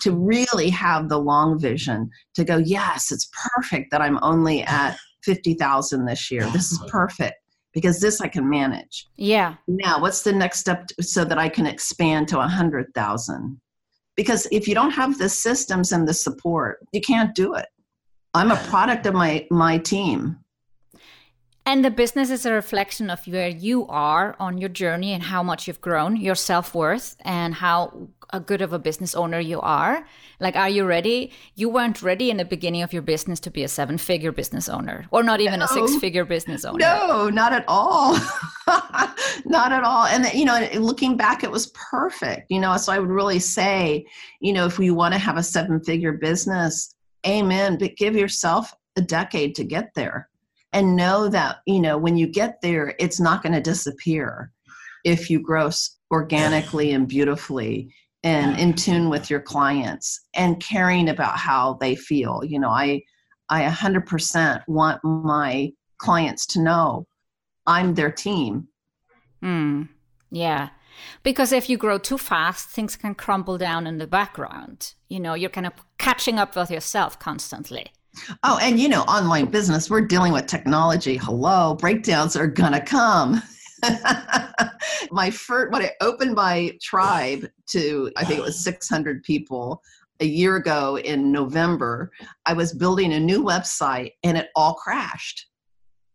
to 0.00 0.12
really 0.12 0.70
have 0.70 1.08
the 1.08 1.18
long 1.18 1.60
vision, 1.60 2.10
to 2.34 2.44
go, 2.44 2.56
yes, 2.56 3.12
it's 3.12 3.30
perfect 3.54 3.92
that 3.92 4.02
I'm 4.02 4.18
only 4.22 4.64
at 4.64 4.96
50,000 5.22 6.06
this 6.06 6.30
year. 6.32 6.44
This 6.50 6.72
is 6.72 6.78
perfect 6.88 7.36
because 7.74 8.00
this 8.00 8.20
I 8.20 8.28
can 8.28 8.48
manage. 8.48 9.08
Yeah. 9.16 9.56
Now, 9.66 10.00
what's 10.00 10.22
the 10.22 10.32
next 10.32 10.60
step 10.60 10.88
so 11.00 11.24
that 11.24 11.38
I 11.38 11.48
can 11.48 11.66
expand 11.66 12.28
to 12.28 12.38
a 12.40 12.46
hundred 12.46 12.94
thousand? 12.94 13.60
Because 14.16 14.46
if 14.52 14.68
you 14.68 14.74
don't 14.74 14.92
have 14.92 15.18
the 15.18 15.28
systems 15.28 15.90
and 15.90 16.06
the 16.06 16.14
support, 16.14 16.78
you 16.92 17.00
can't 17.00 17.34
do 17.34 17.54
it. 17.54 17.66
I'm 18.32 18.52
a 18.52 18.56
product 18.68 19.06
of 19.06 19.14
my 19.14 19.46
my 19.50 19.78
team. 19.78 20.38
And 21.66 21.82
the 21.82 21.90
business 21.90 22.28
is 22.28 22.44
a 22.44 22.52
reflection 22.52 23.08
of 23.08 23.26
where 23.26 23.48
you 23.48 23.86
are 23.86 24.36
on 24.38 24.58
your 24.58 24.68
journey 24.68 25.12
and 25.12 25.22
how 25.22 25.42
much 25.42 25.66
you've 25.66 25.80
grown, 25.80 26.16
your 26.16 26.34
self 26.34 26.74
worth, 26.74 27.16
and 27.22 27.54
how 27.54 28.08
a 28.34 28.40
good 28.40 28.60
of 28.60 28.74
a 28.74 28.78
business 28.78 29.14
owner 29.14 29.40
you 29.40 29.60
are. 29.62 30.06
Like, 30.40 30.56
are 30.56 30.68
you 30.68 30.84
ready? 30.84 31.32
You 31.54 31.70
weren't 31.70 32.02
ready 32.02 32.30
in 32.30 32.36
the 32.36 32.44
beginning 32.44 32.82
of 32.82 32.92
your 32.92 33.00
business 33.00 33.40
to 33.40 33.50
be 33.50 33.62
a 33.62 33.68
seven 33.68 33.96
figure 33.96 34.32
business 34.32 34.68
owner 34.68 35.06
or 35.10 35.22
not 35.22 35.40
even 35.40 35.60
no. 35.60 35.64
a 35.64 35.68
six 35.68 35.96
figure 35.96 36.26
business 36.26 36.66
owner. 36.66 36.80
No, 36.80 37.30
not 37.30 37.54
at 37.54 37.64
all. 37.66 38.14
not 39.46 39.72
at 39.72 39.84
all. 39.84 40.04
And, 40.04 40.26
you 40.34 40.44
know, 40.44 40.68
looking 40.74 41.16
back, 41.16 41.44
it 41.44 41.50
was 41.50 41.68
perfect. 41.68 42.50
You 42.50 42.60
know, 42.60 42.76
so 42.76 42.92
I 42.92 42.98
would 42.98 43.08
really 43.08 43.38
say, 43.38 44.04
you 44.40 44.52
know, 44.52 44.66
if 44.66 44.78
we 44.78 44.90
want 44.90 45.14
to 45.14 45.18
have 45.18 45.38
a 45.38 45.42
seven 45.42 45.80
figure 45.80 46.12
business, 46.12 46.94
amen, 47.26 47.78
but 47.78 47.96
give 47.96 48.14
yourself 48.14 48.74
a 48.96 49.00
decade 49.00 49.54
to 49.54 49.64
get 49.64 49.94
there 49.94 50.28
and 50.74 50.96
know 50.96 51.28
that 51.28 51.60
you 51.64 51.80
know 51.80 51.96
when 51.96 52.18
you 52.18 52.26
get 52.26 52.60
there 52.60 52.94
it's 52.98 53.20
not 53.20 53.42
going 53.42 53.54
to 53.54 53.60
disappear 53.60 54.50
if 55.04 55.30
you 55.30 55.40
grow 55.40 55.70
organically 56.10 56.92
and 56.92 57.08
beautifully 57.08 57.90
and 58.22 58.58
in 58.58 58.72
tune 58.72 59.10
with 59.10 59.28
your 59.28 59.40
clients 59.40 60.20
and 60.34 60.60
caring 60.60 61.10
about 61.10 61.36
how 61.36 61.74
they 61.74 61.94
feel. 61.94 62.42
You 62.44 62.58
know 62.58 62.70
i 62.70 63.02
i 63.48 63.62
100% 63.62 64.62
want 64.66 65.04
my 65.04 65.72
clients 65.98 66.46
to 66.46 66.60
know 66.60 67.06
i'm 67.66 67.94
their 67.94 68.10
team. 68.10 68.68
Mm, 69.42 69.88
yeah. 70.30 70.70
Because 71.22 71.52
if 71.52 71.68
you 71.68 71.76
grow 71.76 71.98
too 71.98 72.18
fast 72.18 72.68
things 72.68 72.96
can 72.96 73.14
crumble 73.14 73.58
down 73.58 73.86
in 73.86 73.98
the 73.98 74.06
background. 74.06 74.94
You 75.08 75.20
know 75.20 75.34
you're 75.34 75.50
kind 75.50 75.66
of 75.66 75.74
catching 75.98 76.38
up 76.38 76.56
with 76.56 76.70
yourself 76.70 77.18
constantly 77.18 77.92
Oh, 78.42 78.58
and 78.62 78.78
you 78.78 78.88
know, 78.88 79.02
online 79.02 79.46
business, 79.46 79.90
we're 79.90 80.02
dealing 80.02 80.32
with 80.32 80.46
technology. 80.46 81.16
Hello, 81.16 81.74
breakdowns 81.74 82.36
are 82.36 82.46
gonna 82.46 82.80
come. 82.80 83.42
my 85.10 85.30
first, 85.30 85.72
when 85.72 85.82
I 85.82 85.90
opened 86.00 86.34
my 86.34 86.76
tribe 86.80 87.48
to, 87.68 88.10
I 88.16 88.24
think 88.24 88.38
it 88.38 88.44
was 88.44 88.62
600 88.62 89.22
people 89.22 89.82
a 90.20 90.26
year 90.26 90.56
ago 90.56 90.98
in 90.98 91.32
November, 91.32 92.10
I 92.46 92.52
was 92.52 92.72
building 92.72 93.12
a 93.12 93.20
new 93.20 93.42
website 93.42 94.12
and 94.22 94.38
it 94.38 94.48
all 94.54 94.74
crashed. 94.74 95.46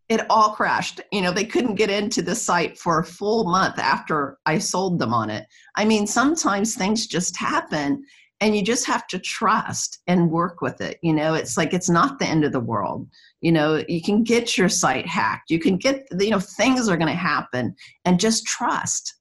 It 0.08 0.22
all 0.28 0.50
crashed. 0.50 1.00
You 1.12 1.20
know, 1.20 1.30
they 1.30 1.44
couldn't 1.44 1.76
get 1.76 1.90
into 1.90 2.20
the 2.22 2.34
site 2.34 2.78
for 2.78 2.98
a 2.98 3.04
full 3.04 3.44
month 3.44 3.78
after 3.78 4.38
I 4.46 4.58
sold 4.58 4.98
them 4.98 5.14
on 5.14 5.30
it. 5.30 5.46
I 5.76 5.84
mean, 5.84 6.06
sometimes 6.06 6.74
things 6.74 7.06
just 7.06 7.36
happen 7.36 8.04
and 8.40 8.56
you 8.56 8.62
just 8.62 8.86
have 8.86 9.06
to 9.08 9.18
trust 9.18 10.00
and 10.06 10.30
work 10.30 10.60
with 10.60 10.80
it 10.80 10.98
you 11.02 11.12
know? 11.12 11.34
It's 11.34 11.56
like 11.56 11.72
it's 11.72 11.90
not 11.90 12.18
the 12.18 12.26
end 12.26 12.44
of 12.44 12.52
the 12.52 12.60
world. 12.60 13.08
You 13.40 13.52
know 13.52 13.82
you 13.88 14.02
can 14.02 14.22
get 14.22 14.56
your 14.58 14.68
site 14.68 15.06
hacked. 15.06 15.50
You 15.50 15.58
can 15.58 15.76
get 15.76 16.06
you 16.18 16.30
know 16.30 16.40
things 16.40 16.88
are 16.88 16.96
going 16.96 17.08
to 17.08 17.14
happen 17.14 17.74
and 18.04 18.20
just 18.20 18.46
trust. 18.46 19.14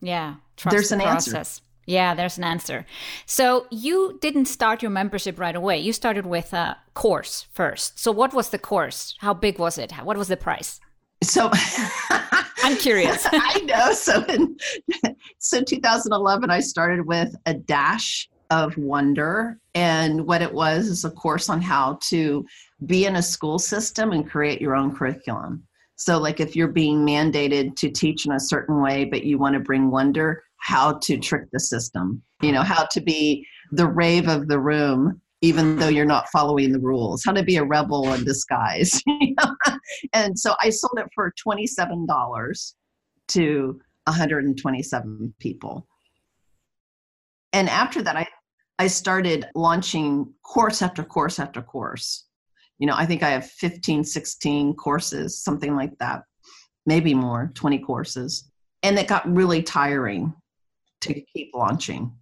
Yeah 0.00 0.36
trust 0.56 0.74
there's 0.74 0.88
the 0.90 0.96
an 0.96 1.00
answer. 1.00 1.42
yeah 1.86 2.14
there's 2.14 2.38
an 2.38 2.44
answer. 2.44 2.86
So 3.26 3.66
you 3.70 4.18
didn't 4.20 4.46
start 4.46 4.82
your 4.82 4.90
membership 4.90 5.38
right 5.38 5.56
away. 5.56 5.78
You 5.78 5.92
started 5.92 6.26
with 6.26 6.52
a 6.52 6.76
course 6.94 7.46
first. 7.52 7.98
So 7.98 8.10
what 8.12 8.34
was 8.34 8.50
the 8.50 8.58
course? 8.58 9.14
How 9.18 9.34
big 9.34 9.58
was 9.58 9.78
it? 9.78 9.92
What 9.92 10.16
was 10.16 10.28
the 10.28 10.36
price? 10.36 10.80
So 11.22 11.50
i'm 12.64 12.76
curious. 12.76 13.26
I 13.30 13.60
know. 13.60 13.92
So 13.92 14.24
in 14.24 14.56
so 15.38 15.62
2011 15.62 16.50
i 16.50 16.60
started 16.60 17.06
with 17.06 17.34
a 17.46 17.54
dash 17.54 18.28
of 18.52 18.76
wonder. 18.76 19.58
And 19.74 20.26
what 20.26 20.42
it 20.42 20.52
was 20.52 20.86
is 20.86 21.04
a 21.04 21.10
course 21.10 21.48
on 21.48 21.62
how 21.62 21.98
to 22.10 22.44
be 22.84 23.06
in 23.06 23.16
a 23.16 23.22
school 23.22 23.58
system 23.58 24.12
and 24.12 24.28
create 24.28 24.60
your 24.60 24.76
own 24.76 24.94
curriculum. 24.94 25.66
So, 25.96 26.18
like 26.18 26.38
if 26.38 26.54
you're 26.54 26.68
being 26.68 27.06
mandated 27.06 27.76
to 27.76 27.90
teach 27.90 28.26
in 28.26 28.32
a 28.32 28.40
certain 28.40 28.82
way, 28.82 29.06
but 29.06 29.24
you 29.24 29.38
want 29.38 29.54
to 29.54 29.60
bring 29.60 29.90
wonder, 29.90 30.42
how 30.58 30.98
to 30.98 31.18
trick 31.18 31.44
the 31.52 31.60
system, 31.60 32.22
you 32.42 32.52
know, 32.52 32.62
how 32.62 32.86
to 32.92 33.00
be 33.00 33.46
the 33.72 33.86
rave 33.86 34.28
of 34.28 34.48
the 34.48 34.60
room, 34.60 35.20
even 35.40 35.76
though 35.76 35.88
you're 35.88 36.04
not 36.04 36.28
following 36.30 36.72
the 36.72 36.78
rules, 36.78 37.24
how 37.24 37.32
to 37.32 37.42
be 37.42 37.56
a 37.56 37.64
rebel 37.64 38.12
in 38.12 38.24
disguise. 38.24 39.02
and 40.12 40.38
so 40.38 40.54
I 40.60 40.70
sold 40.70 40.98
it 40.98 41.08
for 41.14 41.32
$27 41.44 42.74
to 43.28 43.80
127 44.04 45.34
people. 45.40 45.86
And 47.52 47.68
after 47.68 48.02
that, 48.02 48.16
I 48.16 48.26
I 48.78 48.86
started 48.86 49.46
launching 49.54 50.32
course 50.42 50.82
after 50.82 51.04
course 51.04 51.38
after 51.38 51.62
course. 51.62 52.26
You 52.78 52.86
know, 52.86 52.94
I 52.96 53.06
think 53.06 53.22
I 53.22 53.30
have 53.30 53.46
15, 53.46 54.04
16 54.04 54.74
courses, 54.74 55.38
something 55.38 55.76
like 55.76 55.96
that, 55.98 56.22
maybe 56.86 57.14
more, 57.14 57.52
20 57.54 57.78
courses. 57.78 58.50
And 58.82 58.98
it 58.98 59.06
got 59.06 59.30
really 59.30 59.62
tiring 59.62 60.34
to 61.02 61.14
keep 61.14 61.50
launching. 61.54 62.12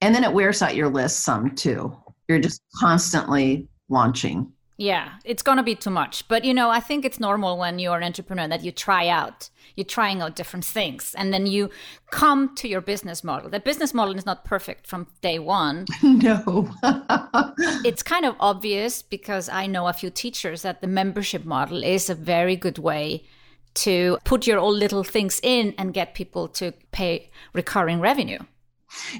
And 0.00 0.14
then 0.14 0.24
it 0.24 0.32
wears 0.32 0.62
out 0.62 0.76
your 0.76 0.88
list 0.88 1.20
some 1.20 1.54
too. 1.54 1.94
You're 2.28 2.38
just 2.38 2.62
constantly 2.76 3.68
launching. 3.88 4.52
Yeah, 4.80 5.16
it's 5.26 5.42
going 5.42 5.58
to 5.58 5.62
be 5.62 5.74
too 5.74 5.90
much. 5.90 6.26
But 6.26 6.42
you 6.42 6.54
know, 6.54 6.70
I 6.70 6.80
think 6.80 7.04
it's 7.04 7.20
normal 7.20 7.58
when 7.58 7.78
you're 7.78 7.98
an 7.98 8.02
entrepreneur 8.02 8.48
that 8.48 8.64
you 8.64 8.72
try 8.72 9.08
out, 9.08 9.50
you're 9.76 9.84
trying 9.84 10.22
out 10.22 10.36
different 10.36 10.64
things, 10.64 11.14
and 11.18 11.34
then 11.34 11.46
you 11.46 11.68
come 12.10 12.54
to 12.54 12.66
your 12.66 12.80
business 12.80 13.22
model. 13.22 13.50
The 13.50 13.60
business 13.60 13.92
model 13.92 14.16
is 14.16 14.24
not 14.24 14.42
perfect 14.42 14.86
from 14.86 15.06
day 15.20 15.38
one. 15.38 15.84
No. 16.02 16.70
it's 17.84 18.02
kind 18.02 18.24
of 18.24 18.36
obvious 18.40 19.02
because 19.02 19.50
I 19.50 19.66
know 19.66 19.86
a 19.86 19.92
few 19.92 20.08
teachers 20.08 20.62
that 20.62 20.80
the 20.80 20.86
membership 20.86 21.44
model 21.44 21.84
is 21.84 22.08
a 22.08 22.14
very 22.14 22.56
good 22.56 22.78
way 22.78 23.24
to 23.74 24.18
put 24.24 24.46
your 24.46 24.58
own 24.58 24.78
little 24.78 25.04
things 25.04 25.40
in 25.42 25.74
and 25.76 25.92
get 25.92 26.14
people 26.14 26.48
to 26.48 26.72
pay 26.90 27.28
recurring 27.52 28.00
revenue. 28.00 28.38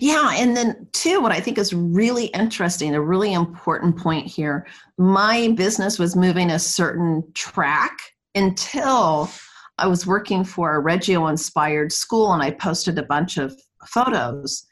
Yeah. 0.01 0.33
And 0.35 0.57
then, 0.57 0.89
too, 0.93 1.21
what 1.21 1.33
I 1.33 1.41
think 1.41 1.59
is 1.59 1.73
really 1.73 2.27
interesting, 2.27 2.95
a 2.95 3.01
really 3.01 3.33
important 3.33 3.97
point 3.97 4.27
here 4.27 4.67
my 4.99 5.55
business 5.57 5.99
was 5.99 6.15
moving 6.15 6.51
a 6.51 6.59
certain 6.59 7.23
track 7.35 7.97
until 8.35 9.31
I 9.79 9.87
was 9.87 10.07
working 10.07 10.45
for 10.45 10.75
a 10.75 10.81
Reggio 10.81 11.27
inspired 11.29 11.91
school 11.91 12.35
and 12.35 12.43
I 12.43 12.51
posted 12.51 12.99
a 12.99 13.05
bunch 13.05 13.39
of 13.39 13.55
photos 13.87 14.67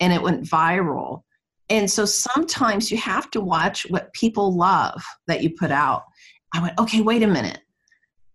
and 0.00 0.10
it 0.12 0.22
went 0.22 0.44
viral. 0.44 1.20
And 1.68 1.90
so 1.90 2.06
sometimes 2.06 2.90
you 2.90 2.96
have 2.98 3.30
to 3.32 3.42
watch 3.42 3.86
what 3.90 4.12
people 4.14 4.56
love 4.56 5.02
that 5.26 5.42
you 5.42 5.50
put 5.50 5.70
out. 5.70 6.04
I 6.54 6.62
went, 6.62 6.78
okay, 6.78 7.02
wait 7.02 7.22
a 7.22 7.26
minute. 7.26 7.60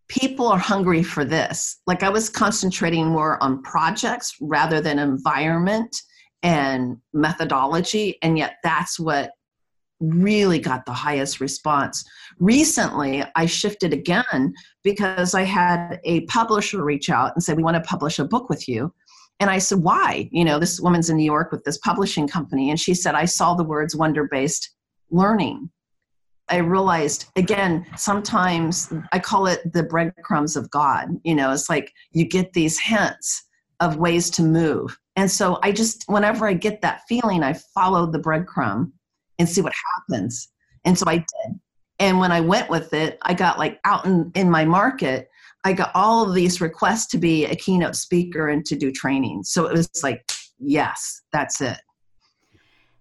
People 0.07 0.47
are 0.47 0.59
hungry 0.59 1.01
for 1.01 1.25
this. 1.25 1.81
Like 1.87 2.03
I 2.03 2.09
was 2.09 2.29
concentrating 2.29 3.07
more 3.07 3.41
on 3.41 3.63
projects 3.63 4.35
rather 4.39 4.81
than 4.81 4.99
environment 4.99 5.99
and 6.43 6.97
methodology 7.13 8.17
and 8.21 8.37
yet 8.37 8.57
that's 8.63 8.99
what 8.99 9.31
really 9.99 10.59
got 10.59 10.85
the 10.85 10.93
highest 10.93 11.41
response. 11.41 12.05
Recently 12.39 13.23
i 13.35 13.45
shifted 13.45 13.93
again 13.93 14.53
because 14.83 15.33
i 15.35 15.43
had 15.43 15.99
a 16.05 16.21
publisher 16.21 16.83
reach 16.83 17.09
out 17.09 17.33
and 17.35 17.43
say 17.43 17.53
we 17.53 17.63
want 17.63 17.75
to 17.75 17.81
publish 17.89 18.19
a 18.19 18.25
book 18.25 18.49
with 18.49 18.67
you. 18.67 18.93
And 19.41 19.49
i 19.49 19.57
said 19.57 19.79
why? 19.79 20.29
You 20.31 20.45
know 20.45 20.59
this 20.59 20.79
woman's 20.79 21.09
in 21.09 21.17
new 21.17 21.25
york 21.25 21.51
with 21.51 21.63
this 21.65 21.77
publishing 21.79 22.27
company. 22.27 22.69
And 22.69 22.79
she 22.79 22.93
said 22.93 23.15
i 23.15 23.25
saw 23.25 23.53
the 23.53 23.63
words 23.63 23.95
wonder 23.95 24.27
based 24.31 24.69
learning. 25.11 25.69
I 26.47 26.57
realized 26.57 27.25
again 27.35 27.85
sometimes 27.97 28.93
i 29.11 29.19
call 29.19 29.47
it 29.47 29.73
the 29.73 29.83
breadcrumbs 29.83 30.55
of 30.55 30.71
god. 30.71 31.09
You 31.23 31.35
know 31.35 31.51
it's 31.51 31.69
like 31.69 31.91
you 32.11 32.25
get 32.25 32.53
these 32.53 32.79
hints 32.79 33.43
of 33.81 33.97
ways 33.97 34.29
to 34.29 34.43
move 34.43 34.97
and 35.19 35.29
so 35.29 35.59
I 35.63 35.73
just, 35.73 36.05
whenever 36.07 36.47
I 36.47 36.53
get 36.53 36.81
that 36.81 37.01
feeling, 37.09 37.43
I 37.43 37.51
follow 37.51 38.09
the 38.09 38.19
breadcrumb 38.19 38.93
and 39.37 39.49
see 39.49 39.59
what 39.59 39.73
happens. 39.97 40.47
And 40.85 40.97
so 40.97 41.03
I 41.07 41.17
did. 41.17 41.59
And 41.99 42.19
when 42.19 42.31
I 42.31 42.39
went 42.39 42.69
with 42.69 42.93
it, 42.93 43.17
I 43.23 43.33
got 43.33 43.59
like 43.59 43.81
out 43.83 44.05
in, 44.05 44.31
in 44.33 44.49
my 44.49 44.63
market, 44.63 45.29
I 45.65 45.73
got 45.73 45.91
all 45.93 46.25
of 46.25 46.33
these 46.33 46.61
requests 46.61 47.07
to 47.07 47.17
be 47.17 47.43
a 47.43 47.55
keynote 47.57 47.97
speaker 47.97 48.47
and 48.47 48.65
to 48.67 48.77
do 48.77 48.93
training. 48.93 49.43
So 49.43 49.65
it 49.65 49.73
was 49.73 49.89
like, 50.03 50.23
yes, 50.57 51.21
that's 51.33 51.59
it. 51.59 51.81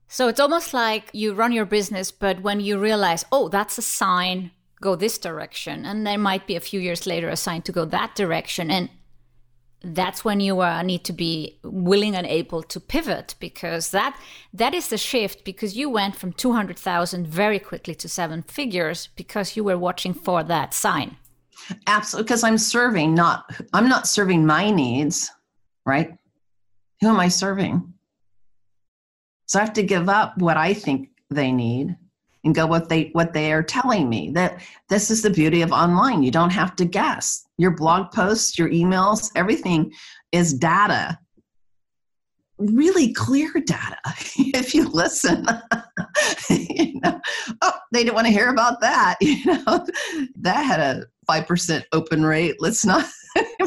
So 0.09 0.27
it's 0.27 0.41
almost 0.41 0.75
like 0.75 1.11
you 1.13 1.35
run 1.35 1.53
your 1.53 1.67
business, 1.67 2.11
but 2.11 2.43
when 2.43 2.59
you 2.59 2.81
realize, 2.81 3.25
oh, 3.31 3.49
that's 3.49 3.79
a 3.79 3.83
sign, 3.83 4.51
go 4.81 4.97
this 4.97 5.19
direction. 5.19 5.85
And 5.85 6.05
there 6.05 6.19
might 6.19 6.49
be 6.49 6.57
a 6.57 6.61
few 6.61 6.81
years 6.81 7.07
later 7.07 7.29
a 7.29 7.37
sign 7.37 7.63
to 7.63 7.71
go 7.71 7.85
that 7.85 8.17
direction. 8.17 8.73
And 8.73 8.91
that's 9.83 10.25
when 10.25 10.41
you 10.41 10.61
uh, 10.61 10.83
need 10.83 11.05
to 11.05 11.13
be 11.13 11.59
willing 11.63 12.17
and 12.17 12.27
able 12.27 12.63
to 12.65 12.81
pivot 12.81 13.35
because 13.39 13.91
that 13.91 14.19
that 14.53 14.75
is 14.75 14.89
the 14.89 14.99
shift 14.99 15.45
because 15.45 15.77
you 15.77 15.89
went 15.89 16.17
from 16.17 16.33
200,000 16.33 17.27
very 17.27 17.59
quickly 17.59 17.95
to 17.95 18.09
seven 18.09 18.43
figures 18.43 19.09
because 19.17 19.57
you 19.57 19.63
were 19.63 19.79
watching 19.79 20.15
for 20.15 20.43
that 20.43 20.75
sign. 20.75 21.17
Absolutely 21.87 22.25
because 22.25 22.45
i'm 22.45 22.59
serving 22.59 23.15
not 23.15 23.53
i'm 23.73 23.89
not 23.89 24.07
serving 24.07 24.47
my 24.47 24.71
needs 24.71 25.31
right? 25.85 26.13
Who 27.01 27.09
am 27.09 27.21
i 27.21 27.29
serving? 27.29 27.95
So 29.47 29.59
i 29.59 29.65
have 29.65 29.75
to 29.75 29.83
give 29.83 30.09
up 30.09 30.39
what 30.39 30.57
i 30.57 30.75
think 30.75 31.11
they 31.31 31.53
need 31.53 31.97
and 32.45 32.55
go 32.55 32.67
what 32.67 32.89
they 32.89 33.11
what 33.13 33.33
they 33.33 33.53
are 33.53 33.63
telling 33.63 34.09
me 34.09 34.31
that 34.31 34.61
this 34.89 35.11
is 35.11 35.23
the 35.23 35.31
beauty 35.31 35.63
of 35.63 35.73
online. 35.73 36.23
You 36.23 36.31
don't 36.31 36.51
have 36.51 36.77
to 36.77 36.85
guess. 36.85 37.47
Your 37.59 37.73
blog 37.73 38.13
posts 38.13 38.59
your 38.59 38.71
emails 38.71 39.31
everything 39.35 39.93
is 40.33 40.55
data. 40.55 41.19
Really 42.59 43.13
clear 43.13 43.53
data. 43.65 43.99
If 44.59 44.75
you 44.75 44.89
listen 44.89 45.47
you 46.51 47.01
know 47.01 47.21
oh 47.63 47.73
they 47.93 48.03
didn't 48.05 48.15
want 48.15 48.27
to 48.27 48.33
hear 48.33 48.49
about 48.49 48.81
that 48.81 49.17
you 49.21 49.45
know. 49.47 49.87
That 50.37 50.63
had 50.63 50.81
a 50.81 51.07
5% 51.29 51.85
open 51.93 52.25
rate. 52.25 52.57
Let's 52.59 52.85
not 52.85 53.05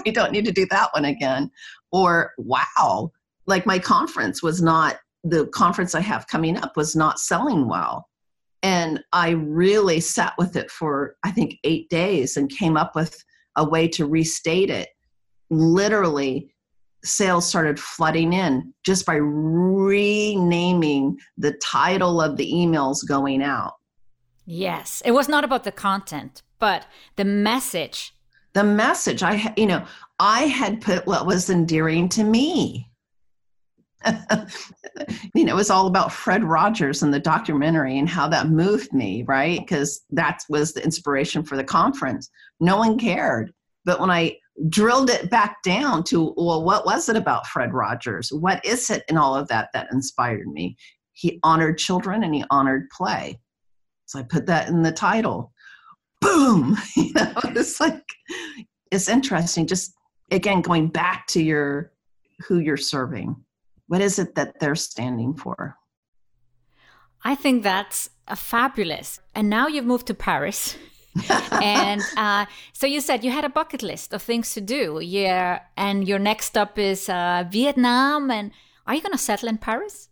we 0.05 0.11
don't 0.11 0.31
need 0.31 0.45
to 0.45 0.51
do 0.51 0.65
that 0.71 0.89
one 0.93 1.05
again. 1.05 1.51
Or 1.91 2.31
wow. 2.37 3.11
Like 3.47 3.65
my 3.65 3.79
conference 3.79 4.41
was 4.41 4.61
not 4.61 4.97
the 5.23 5.45
conference 5.47 5.93
i 5.93 5.99
have 5.99 6.27
coming 6.27 6.57
up 6.57 6.75
was 6.75 6.95
not 6.95 7.19
selling 7.19 7.67
well 7.67 8.07
and 8.81 9.03
I 9.13 9.29
really 9.29 9.99
sat 9.99 10.33
with 10.39 10.55
it 10.55 10.71
for, 10.71 11.15
I 11.23 11.31
think, 11.31 11.59
eight 11.63 11.87
days 11.89 12.35
and 12.35 12.49
came 12.49 12.75
up 12.75 12.95
with 12.95 13.23
a 13.55 13.63
way 13.63 13.87
to 13.89 14.07
restate 14.07 14.71
it. 14.71 14.89
Literally, 15.51 16.51
sales 17.03 17.47
started 17.47 17.79
flooding 17.79 18.33
in 18.33 18.73
just 18.83 19.05
by 19.05 19.15
renaming 19.15 21.17
the 21.37 21.53
title 21.63 22.19
of 22.19 22.37
the 22.37 22.51
emails 22.51 23.07
going 23.07 23.43
out. 23.43 23.73
Yes, 24.45 25.03
it 25.05 25.11
was 25.11 25.29
not 25.29 25.43
about 25.43 25.63
the 25.63 25.71
content, 25.71 26.41
but 26.57 26.87
the 27.17 27.25
message. 27.25 28.15
The 28.53 28.63
message. 28.63 29.21
I, 29.21 29.53
you 29.55 29.67
know, 29.67 29.85
I 30.19 30.47
had 30.47 30.81
put 30.81 31.05
what 31.05 31.27
was 31.27 31.49
endearing 31.49 32.09
to 32.09 32.23
me. 32.23 32.90
you 35.35 35.45
know, 35.45 35.53
it 35.53 35.55
was 35.55 35.69
all 35.69 35.87
about 35.87 36.11
Fred 36.11 36.43
Rogers 36.43 37.03
and 37.03 37.13
the 37.13 37.19
documentary 37.19 37.97
and 37.97 38.09
how 38.09 38.27
that 38.29 38.49
moved 38.49 38.93
me, 38.93 39.23
right? 39.27 39.59
Because 39.59 40.01
that 40.11 40.39
was 40.49 40.73
the 40.73 40.83
inspiration 40.83 41.43
for 41.43 41.55
the 41.55 41.63
conference. 41.63 42.29
No 42.59 42.77
one 42.77 42.97
cared. 42.97 43.51
But 43.85 43.99
when 43.99 44.09
I 44.09 44.37
drilled 44.69 45.09
it 45.09 45.29
back 45.29 45.63
down 45.63 46.03
to, 46.05 46.33
well, 46.37 46.63
what 46.63 46.85
was 46.85 47.09
it 47.09 47.15
about 47.15 47.47
Fred 47.47 47.73
Rogers? 47.73 48.31
What 48.31 48.63
is 48.65 48.89
it 48.89 49.03
in 49.07 49.17
all 49.17 49.35
of 49.35 49.47
that 49.47 49.69
that 49.73 49.91
inspired 49.91 50.47
me? 50.47 50.75
He 51.13 51.39
honored 51.43 51.77
children 51.77 52.23
and 52.23 52.33
he 52.33 52.43
honored 52.49 52.89
play. 52.89 53.39
So 54.05 54.19
I 54.19 54.23
put 54.23 54.45
that 54.47 54.67
in 54.67 54.81
the 54.83 54.91
title. 54.91 55.51
Boom! 56.19 56.77
You 56.95 57.13
know, 57.13 57.33
it's 57.55 57.79
like, 57.79 58.03
it's 58.91 59.09
interesting. 59.09 59.67
Just 59.67 59.93
again, 60.29 60.61
going 60.61 60.87
back 60.87 61.27
to 61.27 61.41
your 61.41 61.91
who 62.47 62.59
you're 62.59 62.77
serving 62.77 63.35
what 63.91 63.99
is 63.99 64.17
it 64.17 64.35
that 64.35 64.57
they're 64.61 64.73
standing 64.73 65.33
for? 65.33 65.75
I 67.25 67.35
think 67.35 67.61
that's 67.61 68.09
fabulous. 68.37 69.19
And 69.35 69.49
now 69.49 69.67
you've 69.67 69.83
moved 69.83 70.07
to 70.07 70.13
Paris. 70.13 70.77
and 71.61 72.01
uh, 72.15 72.45
so 72.71 72.87
you 72.87 73.01
said 73.01 73.25
you 73.25 73.31
had 73.31 73.43
a 73.43 73.49
bucket 73.49 73.83
list 73.83 74.13
of 74.13 74.21
things 74.21 74.53
to 74.53 74.61
do. 74.61 75.01
Yeah. 75.03 75.59
And 75.75 76.07
your 76.07 76.19
next 76.19 76.45
stop 76.45 76.79
is 76.79 77.09
uh, 77.09 77.43
Vietnam. 77.51 78.31
And 78.31 78.51
are 78.87 78.95
you 78.95 79.01
going 79.01 79.11
to 79.11 79.17
settle 79.17 79.49
in 79.49 79.57
Paris? 79.57 80.07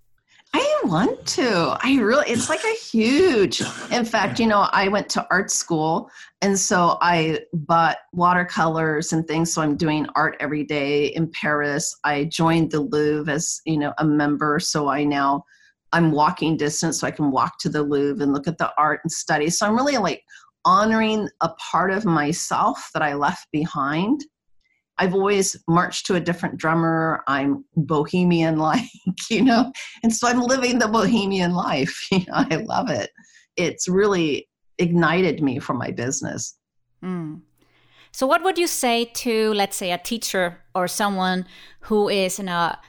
I 0.54 0.82
want 0.86 1.26
to. 1.28 1.78
I 1.84 1.98
really, 2.00 2.28
it's 2.28 2.50
like 2.50 2.64
a 2.64 2.76
huge. 2.76 3.62
In 3.92 4.04
fact, 4.04 4.40
you 4.40 4.48
know, 4.48 4.68
I 4.72 4.88
went 4.88 5.10
to 5.10 5.28
art 5.30 5.52
school 5.52 6.10
and 6.42 6.58
so 6.58 6.98
I 7.02 7.42
bought 7.54 7.98
watercolors 8.14 9.14
and 9.14 9.28
things. 9.28 9.54
So 9.54 9.62
I'm 9.62 9.76
doing 9.76 10.08
art 10.16 10.36
every 10.40 10.64
day 10.64 11.08
in 11.08 11.30
Paris. 11.32 11.96
I 12.04 12.26
joined 12.26 12.72
the 12.72 12.82
Louvre 12.82 13.32
as, 13.32 13.62
you 13.66 13.78
know, 13.78 13.94
a 14.00 14.06
member. 14.06 14.60
So 14.60 14.88
I 14.88 15.04
now, 15.04 15.44
I'm 15.92 16.12
walking 16.12 16.58
distance 16.58 17.00
so 17.00 17.08
I 17.08 17.12
can 17.12 17.32
walk 17.32 17.60
to 17.60 17.70
the 17.70 17.84
Louvre 17.84 18.24
and 18.24 18.34
look 18.34 18.48
at 18.48 18.58
the 18.58 18.72
art 18.78 19.02
and 19.04 19.12
study. 19.12 19.50
So 19.50 19.68
I'm 19.68 19.76
really 19.76 19.98
like 19.98 20.24
honoring 20.66 21.30
a 21.42 21.50
part 21.72 21.92
of 21.92 22.06
myself 22.06 22.90
that 22.94 23.04
I 23.04 23.14
left 23.14 23.48
behind 23.52 24.22
I've 25.00 25.16
always 25.16 25.56
marched 25.68 26.06
to 26.08 26.16
a 26.16 26.20
different 26.20 26.58
drummer. 26.58 27.24
I'm 27.28 27.64
bohemian 27.76 28.58
like, 28.70 28.84
you 29.30 29.42
know, 29.42 29.72
and 30.04 30.14
so 30.14 30.28
I'm 30.28 30.42
living 30.42 30.80
the 30.80 30.88
bohemian 30.88 31.54
life. 31.54 32.08
You 32.12 32.20
know, 32.20 32.34
I 32.34 32.56
love 32.68 32.90
it. 32.90 33.12
It's 33.56 33.88
really 33.88 34.50
ignited 34.78 35.42
me 35.42 35.60
for 35.60 35.74
my 35.74 35.92
business. 35.92 36.56
Mm. 37.04 37.42
So, 38.12 38.26
what 38.26 38.44
would 38.44 38.58
you 38.58 38.68
say 38.68 39.06
to, 39.06 39.54
let's 39.54 39.78
say, 39.78 39.92
a 39.92 39.98
teacher 39.98 40.58
or 40.74 40.88
someone 40.88 41.46
who 41.82 42.10
is 42.10 42.40
in 42.40 42.50
a 42.50 42.80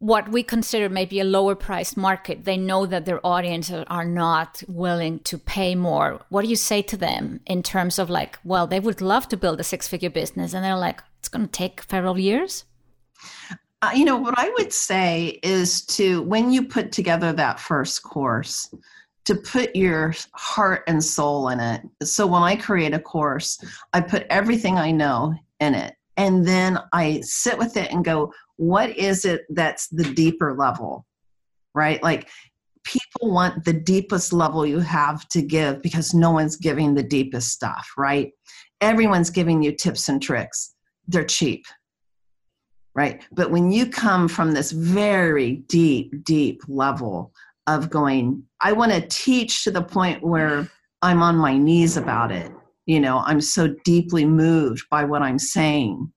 what 0.00 0.28
we 0.28 0.42
consider 0.42 0.88
maybe 0.88 1.20
a 1.20 1.24
lower 1.24 1.54
priced 1.54 1.96
market? 1.96 2.44
They 2.44 2.56
know 2.56 2.86
that 2.86 3.04
their 3.04 3.24
audience 3.26 3.70
are 3.70 4.04
not 4.04 4.62
willing 4.68 5.18
to 5.20 5.38
pay 5.38 5.74
more. 5.74 6.20
What 6.28 6.42
do 6.42 6.48
you 6.48 6.56
say 6.56 6.82
to 6.82 6.96
them 6.96 7.40
in 7.46 7.62
terms 7.62 7.98
of 7.98 8.08
like, 8.08 8.38
well, 8.44 8.66
they 8.66 8.80
would 8.80 9.00
love 9.00 9.28
to 9.28 9.36
build 9.36 9.60
a 9.60 9.64
six 9.64 9.88
figure 9.88 10.10
business, 10.10 10.54
and 10.54 10.64
they're 10.64 10.76
like, 10.76 11.02
it's 11.18 11.28
going 11.28 11.46
to 11.46 11.50
take 11.50 11.82
several 11.90 12.18
years? 12.18 12.64
Uh, 13.82 13.90
you 13.94 14.04
know, 14.04 14.16
what 14.16 14.34
I 14.36 14.50
would 14.58 14.72
say 14.72 15.38
is 15.42 15.84
to, 15.86 16.22
when 16.22 16.50
you 16.50 16.64
put 16.64 16.90
together 16.90 17.32
that 17.32 17.60
first 17.60 18.02
course, 18.02 18.72
to 19.24 19.34
put 19.34 19.76
your 19.76 20.14
heart 20.32 20.84
and 20.86 21.04
soul 21.04 21.50
in 21.50 21.60
it. 21.60 21.82
So 22.02 22.26
when 22.26 22.42
I 22.42 22.56
create 22.56 22.94
a 22.94 22.98
course, 22.98 23.62
I 23.92 24.00
put 24.00 24.26
everything 24.30 24.78
I 24.78 24.90
know 24.90 25.34
in 25.60 25.74
it. 25.74 25.94
And 26.16 26.46
then 26.46 26.78
I 26.92 27.20
sit 27.20 27.58
with 27.58 27.76
it 27.76 27.92
and 27.92 28.04
go, 28.04 28.32
what 28.58 28.96
is 28.96 29.24
it 29.24 29.42
that's 29.50 29.88
the 29.88 30.04
deeper 30.04 30.54
level? 30.54 31.06
Right? 31.74 32.02
Like 32.02 32.28
people 32.84 33.32
want 33.32 33.64
the 33.64 33.72
deepest 33.72 34.32
level 34.32 34.66
you 34.66 34.80
have 34.80 35.28
to 35.30 35.42
give 35.42 35.82
because 35.82 36.14
no 36.14 36.30
one's 36.30 36.56
giving 36.56 36.94
the 36.94 37.02
deepest 37.02 37.50
stuff, 37.50 37.88
right? 37.96 38.32
Everyone's 38.80 39.30
giving 39.30 39.62
you 39.62 39.72
tips 39.72 40.08
and 40.08 40.22
tricks. 40.22 40.74
They're 41.08 41.24
cheap 41.24 41.64
right? 42.98 43.22
But 43.30 43.52
when 43.52 43.70
you 43.70 43.86
come 43.86 44.26
from 44.26 44.52
this 44.52 44.72
very 44.72 45.62
deep, 45.68 46.24
deep 46.24 46.62
level 46.66 47.32
of 47.68 47.90
going, 47.90 48.42
I 48.60 48.72
want 48.72 48.90
to 48.90 49.06
teach 49.08 49.62
to 49.62 49.70
the 49.70 49.82
point 49.82 50.20
where 50.20 50.68
I'm 51.00 51.22
on 51.22 51.36
my 51.36 51.56
knees 51.56 51.96
about 51.96 52.32
it. 52.32 52.50
You 52.86 52.98
know, 52.98 53.18
I'm 53.18 53.40
so 53.40 53.72
deeply 53.84 54.24
moved 54.24 54.82
by 54.90 55.04
what 55.04 55.22
I'm 55.22 55.38
saying 55.38 56.12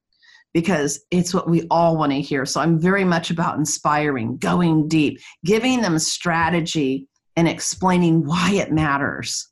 because 0.54 1.00
it's 1.12 1.34
what 1.34 1.50
we 1.50 1.66
all 1.70 1.98
want 1.98 2.12
to 2.12 2.22
hear. 2.22 2.46
So 2.46 2.60
I'm 2.60 2.80
very 2.80 3.04
much 3.04 3.32
about 3.32 3.58
inspiring, 3.58 4.38
going 4.38 4.88
deep, 4.88 5.20
giving 5.46 5.82
them 5.82 5.98
strategy 6.00 7.08
and 7.36 7.48
explaining 7.48 8.26
why 8.26 8.52
it 8.54 8.72
matters. 8.72 9.48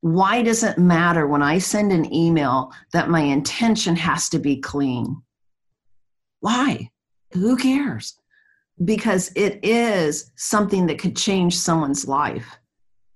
Why 0.00 0.42
does 0.42 0.62
it 0.62 0.78
matter 0.78 1.26
when 1.26 1.42
I 1.42 1.58
send 1.58 1.92
an 1.92 2.12
email 2.12 2.72
that 2.92 3.08
my 3.08 3.20
intention 3.20 3.96
has 3.96 4.28
to 4.30 4.38
be 4.38 4.56
clean? 4.56 5.22
Why? 6.40 6.90
Who 7.32 7.56
cares? 7.56 8.18
Because 8.84 9.30
it 9.36 9.60
is 9.64 10.32
something 10.36 10.86
that 10.86 10.98
could 10.98 11.16
change 11.16 11.56
someone's 11.56 12.08
life. 12.08 12.58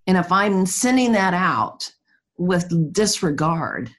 And 0.07 0.17
if 0.17 0.31
I'm 0.31 0.65
sending 0.65 1.13
that 1.13 1.35
out 1.35 1.91
with 2.39 2.93
disregard, 2.93 3.91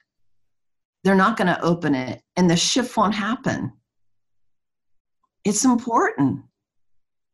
they're 1.08 1.16
not 1.16 1.36
going 1.36 1.48
to 1.48 1.60
open 1.62 1.94
it 1.94 2.22
and 2.36 2.50
the 2.50 2.56
shift 2.56 2.96
won't 2.96 3.14
happen. 3.14 3.72
It's 5.44 5.64
important. 5.64 6.42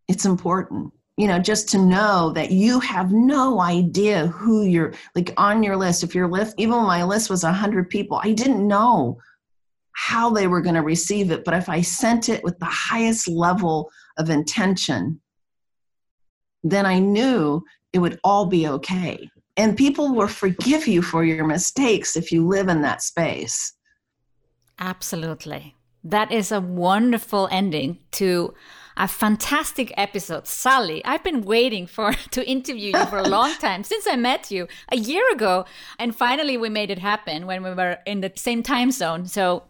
It's 0.08 0.24
important 0.24 0.92
you 1.16 1.28
know 1.28 1.38
just 1.38 1.68
to 1.68 1.78
know 1.78 2.32
that 2.34 2.50
you 2.50 2.80
have 2.80 3.12
no 3.12 3.60
idea 3.60 4.26
who 4.26 4.64
you're 4.64 4.92
like 5.14 5.32
on 5.36 5.62
your 5.62 5.76
list 5.76 6.02
if 6.02 6.12
your 6.12 6.26
list 6.26 6.56
even 6.58 6.82
my 6.82 7.04
list 7.04 7.30
was 7.30 7.44
100 7.44 7.88
people 7.88 8.20
i 8.24 8.32
didn't 8.32 8.66
know 8.66 9.16
how 9.94 10.28
they 10.28 10.46
were 10.46 10.60
going 10.60 10.74
to 10.74 10.82
receive 10.82 11.30
it. 11.30 11.44
But 11.44 11.54
if 11.54 11.68
I 11.68 11.80
sent 11.80 12.28
it 12.28 12.42
with 12.44 12.58
the 12.58 12.66
highest 12.66 13.28
level 13.28 13.90
of 14.18 14.28
intention, 14.28 15.20
then 16.62 16.84
I 16.84 16.98
knew 16.98 17.62
it 17.92 18.00
would 18.00 18.18
all 18.24 18.46
be 18.46 18.68
okay. 18.68 19.28
And 19.56 19.76
people 19.76 20.14
will 20.14 20.28
forgive 20.28 20.86
you 20.86 21.00
for 21.02 21.24
your 21.24 21.46
mistakes 21.46 22.16
if 22.16 22.32
you 22.32 22.46
live 22.46 22.68
in 22.68 22.82
that 22.82 23.02
space. 23.02 23.74
Absolutely. 24.78 25.76
That 26.02 26.32
is 26.32 26.50
a 26.50 26.60
wonderful 26.60 27.48
ending 27.50 27.98
to 28.12 28.54
a 28.96 29.08
fantastic 29.08 29.92
episode. 29.96 30.46
Sally, 30.46 31.04
I've 31.04 31.24
been 31.24 31.42
waiting 31.42 31.86
for 31.86 32.12
to 32.32 32.48
interview 32.48 32.92
you 32.96 33.06
for 33.06 33.18
a 33.18 33.28
long 33.28 33.54
time 33.60 33.84
since 33.84 34.06
I 34.06 34.16
met 34.16 34.50
you 34.50 34.68
a 34.90 34.96
year 34.96 35.24
ago 35.32 35.64
and 35.98 36.14
finally 36.14 36.56
we 36.56 36.68
made 36.68 36.90
it 36.90 36.98
happen 36.98 37.46
when 37.46 37.62
we 37.62 37.72
were 37.72 37.98
in 38.06 38.20
the 38.20 38.32
same 38.36 38.62
time 38.62 38.90
zone. 38.90 39.26
So 39.26 39.64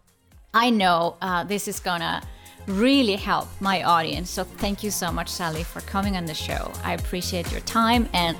I 0.53 0.69
know 0.69 1.17
uh, 1.21 1.43
this 1.43 1.67
is 1.67 1.79
gonna 1.79 2.21
really 2.67 3.15
help 3.15 3.47
my 3.59 3.83
audience. 3.83 4.29
So 4.29 4.43
thank 4.43 4.83
you 4.83 4.91
so 4.91 5.11
much, 5.11 5.29
Sally, 5.29 5.63
for 5.63 5.81
coming 5.81 6.17
on 6.17 6.25
the 6.25 6.33
show. 6.33 6.71
I 6.83 6.93
appreciate 6.93 7.51
your 7.51 7.61
time 7.61 8.09
and 8.13 8.37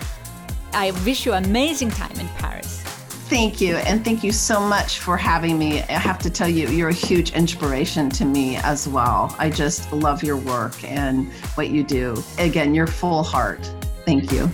I 0.75 0.91
wish 1.05 1.25
you 1.25 1.31
an 1.33 1.45
amazing 1.45 1.89
time 1.89 2.19
in 2.19 2.27
Paris. 2.38 2.81
Thank 3.29 3.61
you. 3.61 3.77
And 3.77 4.03
thank 4.03 4.23
you 4.23 4.31
so 4.31 4.59
much 4.59 4.99
for 4.99 5.17
having 5.17 5.57
me. 5.57 5.81
I 5.83 5.93
have 5.93 6.19
to 6.19 6.29
tell 6.29 6.49
you, 6.49 6.67
you're 6.67 6.89
a 6.89 6.93
huge 6.93 7.31
inspiration 7.31 8.09
to 8.11 8.25
me 8.25 8.57
as 8.57 8.88
well. 8.88 9.33
I 9.39 9.49
just 9.49 9.91
love 9.91 10.21
your 10.21 10.38
work 10.38 10.83
and 10.83 11.31
what 11.55 11.69
you 11.69 11.83
do. 11.83 12.21
Again, 12.38 12.75
your 12.75 12.88
full 12.88 13.23
heart. 13.23 13.73
Thank 14.05 14.31
you. 14.31 14.47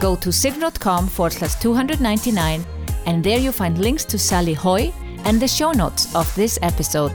Go 0.00 0.16
to 0.16 0.28
sigrun.com 0.28 1.06
forward 1.06 1.32
slash 1.32 1.54
299 1.54 2.66
and 3.06 3.22
there 3.22 3.38
you 3.38 3.52
find 3.52 3.78
links 3.78 4.04
to 4.06 4.18
Sally 4.18 4.54
Haughey 4.54 4.92
and 5.24 5.40
the 5.40 5.48
show 5.48 5.72
notes 5.72 6.14
of 6.14 6.34
this 6.34 6.58
episode. 6.62 7.12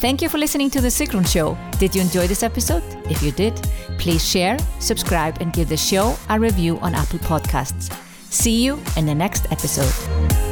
Thank 0.00 0.22
you 0.22 0.30
for 0.30 0.38
listening 0.38 0.70
to 0.70 0.80
The 0.80 0.88
Sigrun 0.88 1.26
Show. 1.30 1.58
Did 1.78 1.94
you 1.94 2.00
enjoy 2.00 2.26
this 2.26 2.42
episode? 2.42 2.82
If 3.10 3.22
you 3.22 3.32
did, 3.32 3.54
please 3.98 4.26
share, 4.26 4.56
subscribe, 4.78 5.36
and 5.42 5.52
give 5.52 5.68
the 5.68 5.76
show 5.76 6.16
a 6.30 6.40
review 6.40 6.78
on 6.78 6.94
Apple 6.94 7.18
Podcasts. 7.18 7.92
See 8.32 8.64
you 8.64 8.80
in 8.96 9.04
the 9.04 9.14
next 9.14 9.44
episode. 9.52 10.49